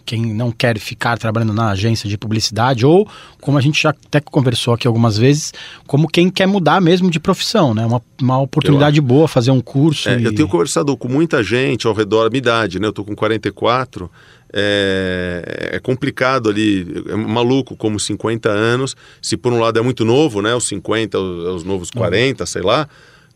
quem 0.06 0.34
não 0.34 0.52
quer 0.52 0.78
ficar 0.78 1.18
trabalhando 1.18 1.52
na 1.52 1.72
agência 1.72 2.08
de 2.08 2.18
publicidade, 2.18 2.86
ou, 2.86 3.10
como 3.42 3.58
a 3.58 3.62
gente 3.62 3.82
já 3.82 3.90
até 3.90 4.22
conversou 4.22 4.74
aqui 4.74 4.88
algumas 4.88 5.18
vezes, 5.18 5.52
como 5.88 6.08
quem 6.08 6.30
quer 6.30 6.46
mudar 6.46 6.80
mesmo 6.80 7.10
de 7.10 7.20
profissão, 7.20 7.74
né? 7.74 7.86
Uma, 7.86 8.02
uma 8.22 8.40
oportunidade 8.40 9.02
boa, 9.02 9.28
fazer 9.28 9.52
um 9.52 9.60
curso. 9.60 10.08
É, 10.08 10.20
e... 10.20 10.24
Eu 10.24 10.36
tenho 10.36 10.48
conversado 10.48 10.96
com 10.96 11.08
muita 11.08 11.44
gente 11.44 11.88
ao 11.88 11.94
redor 11.94 12.26
da 12.26 12.30
minha 12.30 12.38
idade, 12.38 12.80
né? 12.80 12.88
Eu 12.88 12.94
tô 12.94 13.04
com 13.04 13.16
44. 13.16 14.10
É, 14.54 15.72
é, 15.74 15.80
complicado 15.80 16.50
ali, 16.50 17.04
é 17.08 17.16
maluco 17.16 17.76
como 17.76 18.00
50 18.00 18.50
anos. 18.50 18.96
Se 19.22 19.36
por 19.36 19.52
um 19.52 19.60
lado 19.60 19.80
é 19.80 19.82
muito 19.82 20.06
novo, 20.06 20.42
né? 20.42 20.56
Os 20.56 20.68
50, 20.68 21.20
os, 21.20 21.56
os 21.56 21.64
novos 21.64 21.92
40, 21.92 22.44
uhum. 22.44 22.48
sei 22.48 22.62
lá. 22.62 22.88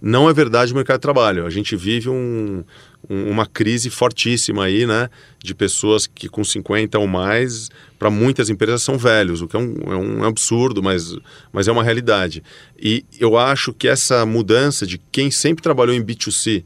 Não 0.01 0.29
é 0.29 0.33
verdade 0.33 0.71
o 0.71 0.75
mercado 0.75 0.97
de 0.97 1.01
trabalho. 1.01 1.45
A 1.45 1.49
gente 1.49 1.75
vive 1.75 2.07
um, 2.07 2.63
uma 3.09 3.45
crise 3.45 3.89
fortíssima 3.89 4.63
aí, 4.63 4.85
né? 4.85 5.09
De 5.43 5.53
pessoas 5.53 6.07
que 6.07 6.29
com 6.29 6.41
50 6.41 6.97
ou 6.97 7.05
mais, 7.05 7.69
para 7.97 8.09
muitas 8.09 8.49
empresas 8.49 8.81
são 8.81 8.97
velhos, 8.97 9.41
o 9.41 9.47
que 9.47 9.57
é 9.57 9.59
um, 9.59 9.75
é 9.87 9.97
um 9.97 10.23
absurdo, 10.23 10.81
mas, 10.81 11.17
mas 11.51 11.67
é 11.67 11.71
uma 11.71 11.83
realidade. 11.83 12.41
E 12.81 13.03
eu 13.19 13.37
acho 13.37 13.73
que 13.73 13.89
essa 13.89 14.25
mudança 14.25 14.87
de 14.87 14.97
quem 15.11 15.29
sempre 15.29 15.61
trabalhou 15.61 15.93
em 15.93 16.01
B2C 16.01 16.63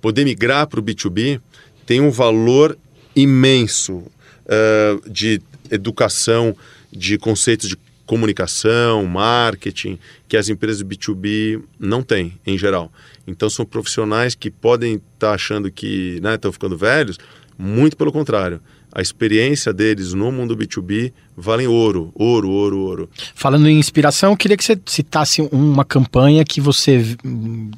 poder 0.00 0.24
migrar 0.24 0.66
para 0.66 0.78
o 0.78 0.82
B2B 0.82 1.40
tem 1.84 2.00
um 2.00 2.10
valor 2.10 2.78
imenso 3.16 3.94
uh, 3.94 5.10
de 5.10 5.40
educação, 5.70 6.54
de 6.92 7.18
conceitos 7.18 7.68
de 7.68 7.76
comunicação, 8.06 9.04
marketing, 9.04 9.98
que 10.28 10.36
as 10.36 10.48
empresas 10.48 10.82
B2B 10.82 11.60
não 11.78 12.02
têm, 12.02 12.38
em 12.46 12.56
geral. 12.56 12.92
Então 13.26 13.50
são 13.50 13.66
profissionais 13.66 14.34
que 14.34 14.50
podem 14.50 14.94
estar 14.94 15.28
tá 15.28 15.32
achando 15.32 15.70
que 15.70 16.20
estão 16.22 16.50
né, 16.50 16.52
ficando 16.52 16.76
velhos, 16.76 17.18
muito 17.58 17.96
pelo 17.96 18.12
contrário. 18.12 18.60
A 18.92 19.02
experiência 19.02 19.72
deles 19.72 20.14
no 20.14 20.30
mundo 20.30 20.56
B2B 20.56 21.12
valem 21.36 21.66
ouro, 21.66 22.12
ouro, 22.14 22.48
ouro, 22.48 22.78
ouro. 22.78 23.10
Falando 23.34 23.68
em 23.68 23.78
inspiração, 23.78 24.30
eu 24.30 24.36
queria 24.36 24.56
que 24.56 24.64
você 24.64 24.78
citasse 24.86 25.42
uma 25.52 25.84
campanha 25.84 26.44
que 26.44 26.60
você 26.60 27.16
hum, 27.24 27.70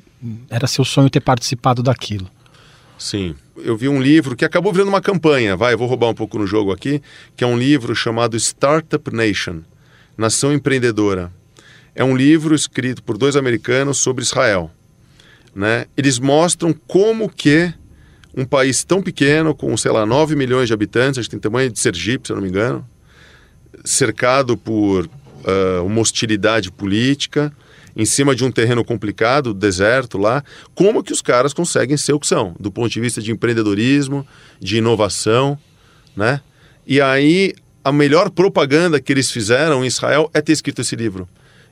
era 0.48 0.66
seu 0.66 0.84
sonho 0.84 1.10
ter 1.10 1.20
participado 1.20 1.82
daquilo. 1.82 2.30
Sim. 2.98 3.34
Eu 3.64 3.76
vi 3.76 3.88
um 3.88 4.00
livro 4.00 4.36
que 4.36 4.44
acabou 4.44 4.72
virando 4.72 4.88
uma 4.88 5.00
campanha, 5.00 5.56
vai, 5.56 5.74
eu 5.74 5.78
vou 5.78 5.88
roubar 5.88 6.08
um 6.08 6.14
pouco 6.14 6.38
no 6.38 6.46
jogo 6.46 6.72
aqui, 6.72 7.02
que 7.36 7.42
é 7.42 7.46
um 7.46 7.58
livro 7.58 7.94
chamado 7.94 8.36
Startup 8.36 9.14
Nation, 9.14 9.60
Nação 10.16 10.52
Empreendedora. 10.52 11.32
É 11.94 12.04
um 12.04 12.16
livro 12.16 12.54
escrito 12.54 13.02
por 13.02 13.18
dois 13.18 13.36
americanos 13.36 13.98
sobre 13.98 14.22
Israel. 14.22 14.70
Né? 15.54 15.86
Eles 15.96 16.18
mostram 16.18 16.72
como 16.72 17.28
que 17.28 17.72
um 18.36 18.44
país 18.44 18.84
tão 18.84 19.02
pequeno, 19.02 19.54
com, 19.54 19.76
sei 19.76 19.90
lá, 19.90 20.06
9 20.06 20.36
milhões 20.36 20.68
de 20.68 20.74
habitantes, 20.74 21.18
acho 21.18 21.28
que 21.28 21.36
tem 21.36 21.40
tamanho 21.40 21.72
de 21.72 21.80
Sergipe, 21.80 22.28
se 22.28 22.32
eu 22.32 22.36
não 22.36 22.42
me 22.42 22.48
engano, 22.48 22.88
cercado 23.84 24.56
por 24.56 25.06
uh, 25.06 25.84
uma 25.84 26.00
hostilidade 26.00 26.70
política, 26.70 27.52
em 27.98 28.04
cima 28.04 28.32
de 28.32 28.44
um 28.44 28.50
terreno 28.52 28.84
complicado, 28.84 29.52
deserto 29.52 30.16
lá, 30.16 30.44
como 30.72 31.02
que 31.02 31.12
os 31.12 31.20
caras 31.20 31.52
conseguem 31.52 31.96
ser 31.96 32.12
o 32.12 32.20
que 32.20 32.28
são, 32.28 32.54
do 32.58 32.70
ponto 32.70 32.88
de 32.88 33.00
vista 33.00 33.20
de 33.20 33.32
empreendedorismo, 33.32 34.24
de 34.60 34.76
inovação, 34.76 35.58
né? 36.16 36.40
E 36.86 37.00
aí, 37.00 37.54
a 37.82 37.90
melhor 37.90 38.30
propaganda 38.30 39.00
que 39.00 39.12
eles 39.12 39.32
fizeram 39.32 39.84
em 39.84 39.88
Israel 39.88 40.30
é 40.32 40.40
ter 40.40 40.52
escrito 40.52 40.80
esse 40.80 40.94
livro. 40.94 41.28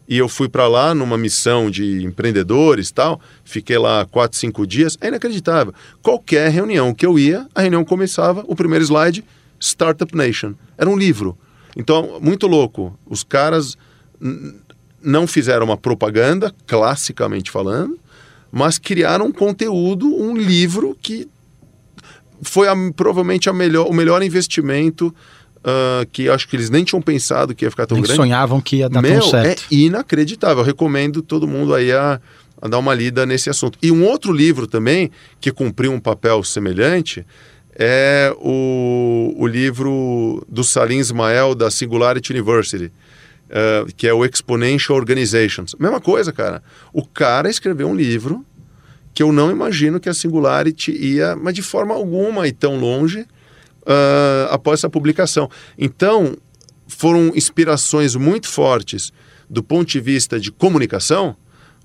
E 0.09 0.19
eu 0.19 0.29
fui 0.29 0.49
para 0.49 0.67
lá 0.67 0.95
numa 0.95 1.17
missão 1.17 1.71
de 1.71 2.05
empreendedores 2.05 2.91
tal, 2.91 3.21
fiquei 3.45 3.79
lá 3.79 4.05
quatro, 4.05 4.37
cinco 4.37 4.67
dias, 4.67 4.99
é 5.01 5.09
inacreditável. 5.09 5.73
Qualquer 6.03 6.51
reunião 6.51 6.93
que 6.93 7.07
eu 7.07 7.19
ia, 7.19 7.47
a 7.55 7.61
reunião 7.63 7.85
começava, 7.85 8.45
o 8.49 8.57
primeiro 8.57 8.85
slide, 8.85 9.25
Startup 9.61 10.15
Nation. 10.15 10.55
Era 10.77 10.91
um 10.91 10.97
livro. 10.97 11.39
Então, 11.77 12.19
muito 12.21 12.47
louco. 12.47 12.99
Os 13.07 13.23
caras 13.23 13.77
não 15.07 15.25
fizeram 15.27 15.65
uma 15.65 15.77
propaganda, 15.77 16.53
classicamente 16.67 17.49
falando, 17.49 17.97
mas 18.51 18.77
criaram 18.77 19.27
um 19.27 19.33
conteúdo, 19.33 20.07
um 20.07 20.37
livro 20.37 20.99
que 21.01 21.29
foi 22.43 22.69
a, 22.69 22.75
provavelmente 22.95 23.49
a 23.49 23.53
melhor, 23.53 23.87
o 23.87 23.95
melhor 23.95 24.21
investimento 24.21 25.15
uh, 25.59 26.05
que 26.11 26.29
acho 26.29 26.49
que 26.49 26.57
eles 26.57 26.71
nem 26.71 26.83
tinham 26.83 27.01
pensado 27.01 27.55
que 27.55 27.65
ia 27.65 27.71
ficar 27.71 27.87
tão 27.87 27.97
nem 27.97 28.03
grande. 28.03 28.17
sonhavam 28.17 28.61
que 28.61 28.77
ia 28.77 28.89
dar 28.89 29.01
Meu, 29.01 29.21
tão 29.21 29.31
certo. 29.31 29.63
É 29.71 29.75
inacreditável. 29.75 30.59
Eu 30.59 30.65
recomendo 30.65 31.23
todo 31.23 31.47
mundo 31.47 31.73
aí 31.73 31.93
a, 31.93 32.21
a 32.61 32.69
dar 32.69 32.79
uma 32.79 32.93
lida 32.93 33.25
nesse 33.25 33.49
assunto. 33.49 33.79
E 33.81 33.93
um 33.93 34.05
outro 34.05 34.33
livro 34.33 34.67
também 34.67 35.11
que 35.41 35.53
cumpriu 35.53 35.93
um 35.93 36.01
papel 36.01 36.43
semelhante 36.43 37.25
é 37.79 38.35
o, 38.39 39.35
o 39.39 39.47
livro 39.47 40.45
do 40.49 40.65
Salim 40.65 40.99
Ismael 40.99 41.55
da 41.55 41.71
Singularity 41.71 42.33
University 42.33 42.91
uh, 43.51 43.87
que 43.97 44.07
é 44.07 44.13
o 44.13 44.25
Exponential 44.25 44.97
Organizations. 44.97 45.75
Mesma 45.79 46.01
coisa, 46.01 46.33
cara. 46.33 46.63
O 46.93 47.07
cara 47.07 47.49
escreveu 47.49 47.89
um 47.89 47.95
livro 47.95 48.45
que 49.15 49.23
eu 49.23 49.33
não 49.33 49.51
imagino 49.51 49.99
que 49.99 50.09
a 50.09 50.15
Singularity 50.15 50.93
ia, 50.93 51.35
mas 51.35 51.55
de 51.55 51.63
forma 51.63 51.95
alguma, 51.95 52.47
ir 52.47 52.53
tão 52.53 52.79
longe 52.79 53.21
uh, 53.21 54.51
após 54.51 54.81
essa 54.81 54.91
publicação. 54.91 55.49
Então, 55.79 56.37
foram 56.87 57.33
inspirações 57.35 58.15
muito 58.15 58.49
fortes 58.49 59.13
do 59.49 59.63
ponto 59.63 59.89
de 59.89 60.01
vista 60.01 60.39
de 60.39 60.53
comunicação, 60.53 61.37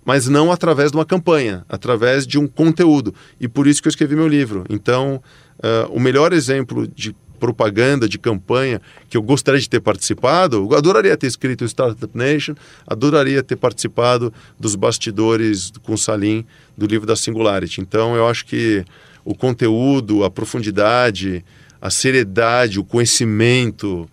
mas 0.03 0.27
não 0.27 0.51
através 0.51 0.91
de 0.91 0.97
uma 0.97 1.05
campanha, 1.05 1.63
através 1.69 2.25
de 2.25 2.37
um 2.37 2.47
conteúdo. 2.47 3.13
E 3.39 3.47
por 3.47 3.67
isso 3.67 3.81
que 3.81 3.87
eu 3.87 3.91
escrevi 3.91 4.15
meu 4.15 4.27
livro. 4.27 4.65
Então, 4.69 5.21
uh, 5.59 5.91
o 5.91 5.99
melhor 5.99 6.33
exemplo 6.33 6.87
de 6.87 7.15
propaganda, 7.41 8.07
de 8.07 8.19
campanha, 8.19 8.79
que 9.09 9.17
eu 9.17 9.21
gostaria 9.23 9.59
de 9.59 9.67
ter 9.67 9.81
participado, 9.81 10.67
eu 10.69 10.77
adoraria 10.77 11.17
ter 11.17 11.25
escrito 11.25 11.65
Startup 11.65 12.15
Nation, 12.15 12.53
adoraria 12.85 13.41
ter 13.41 13.55
participado 13.55 14.31
dos 14.59 14.75
bastidores 14.75 15.73
com 15.81 15.93
o 15.93 15.97
Salim 15.97 16.45
do 16.77 16.85
livro 16.85 17.07
da 17.07 17.15
Singularity. 17.15 17.81
Então, 17.81 18.15
eu 18.15 18.27
acho 18.27 18.45
que 18.45 18.85
o 19.25 19.33
conteúdo, 19.33 20.23
a 20.23 20.29
profundidade, 20.29 21.43
a 21.81 21.89
seriedade, 21.89 22.79
o 22.79 22.83
conhecimento, 22.83 24.07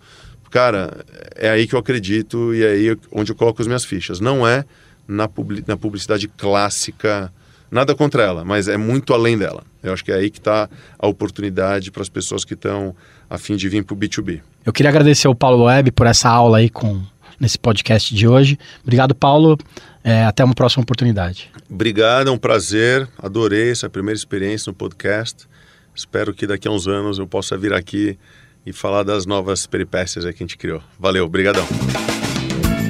cara, 0.49 1.05
é 1.35 1.51
aí 1.51 1.67
que 1.67 1.75
eu 1.75 1.79
acredito 1.79 2.53
e 2.55 2.63
é 2.63 2.71
aí 2.71 2.97
onde 3.11 3.31
eu 3.31 3.35
coloco 3.35 3.61
as 3.61 3.67
minhas 3.67 3.85
fichas. 3.85 4.19
Não 4.19 4.47
é 4.47 4.65
na, 5.07 5.27
publicidade 5.77 6.27
clássica 6.27 7.31
Nada 7.71 7.93
contra 7.93 8.23
ela, 8.23 8.43
mas 8.43 8.67
é 8.67 8.77
muito 8.77 9.13
além 9.13 9.37
dela. 9.37 9.63
Eu 9.83 9.93
acho 9.93 10.03
que 10.03 10.11
é 10.11 10.15
aí 10.15 10.29
que 10.29 10.39
está 10.39 10.69
a 10.97 11.07
oportunidade 11.07 11.91
para 11.91 12.01
as 12.01 12.09
pessoas 12.09 12.43
que 12.43 12.53
estão 12.53 12.95
a 13.29 13.37
fim 13.37 13.55
de 13.55 13.69
vir 13.69 13.83
para 13.83 13.93
o 13.93 13.97
B2B. 13.97 14.41
Eu 14.65 14.73
queria 14.73 14.89
agradecer 14.89 15.27
ao 15.27 15.35
Paulo 15.35 15.65
Web 15.65 15.91
por 15.91 16.07
essa 16.07 16.29
aula 16.29 16.57
aí 16.57 16.69
com, 16.69 17.01
nesse 17.39 17.57
podcast 17.57 18.13
de 18.13 18.27
hoje. 18.27 18.57
Obrigado, 18.81 19.13
Paulo. 19.13 19.57
É, 20.03 20.23
até 20.23 20.43
uma 20.43 20.55
próxima 20.55 20.83
oportunidade. 20.83 21.51
Obrigado, 21.69 22.29
é 22.29 22.31
um 22.31 22.37
prazer. 22.37 23.07
Adorei 23.17 23.71
essa 23.71 23.89
primeira 23.89 24.17
experiência 24.17 24.69
no 24.69 24.73
podcast. 24.73 25.47
Espero 25.95 26.33
que 26.33 26.47
daqui 26.47 26.67
a 26.67 26.71
uns 26.71 26.87
anos 26.87 27.19
eu 27.19 27.27
possa 27.27 27.57
vir 27.57 27.73
aqui 27.73 28.17
e 28.65 28.73
falar 28.73 29.03
das 29.03 29.25
novas 29.25 29.67
peripécias 29.67 30.23
que 30.23 30.29
a 30.29 30.33
gente 30.33 30.57
criou. 30.57 30.81
Valeu, 30.97 31.25
obrigadão. 31.25 31.67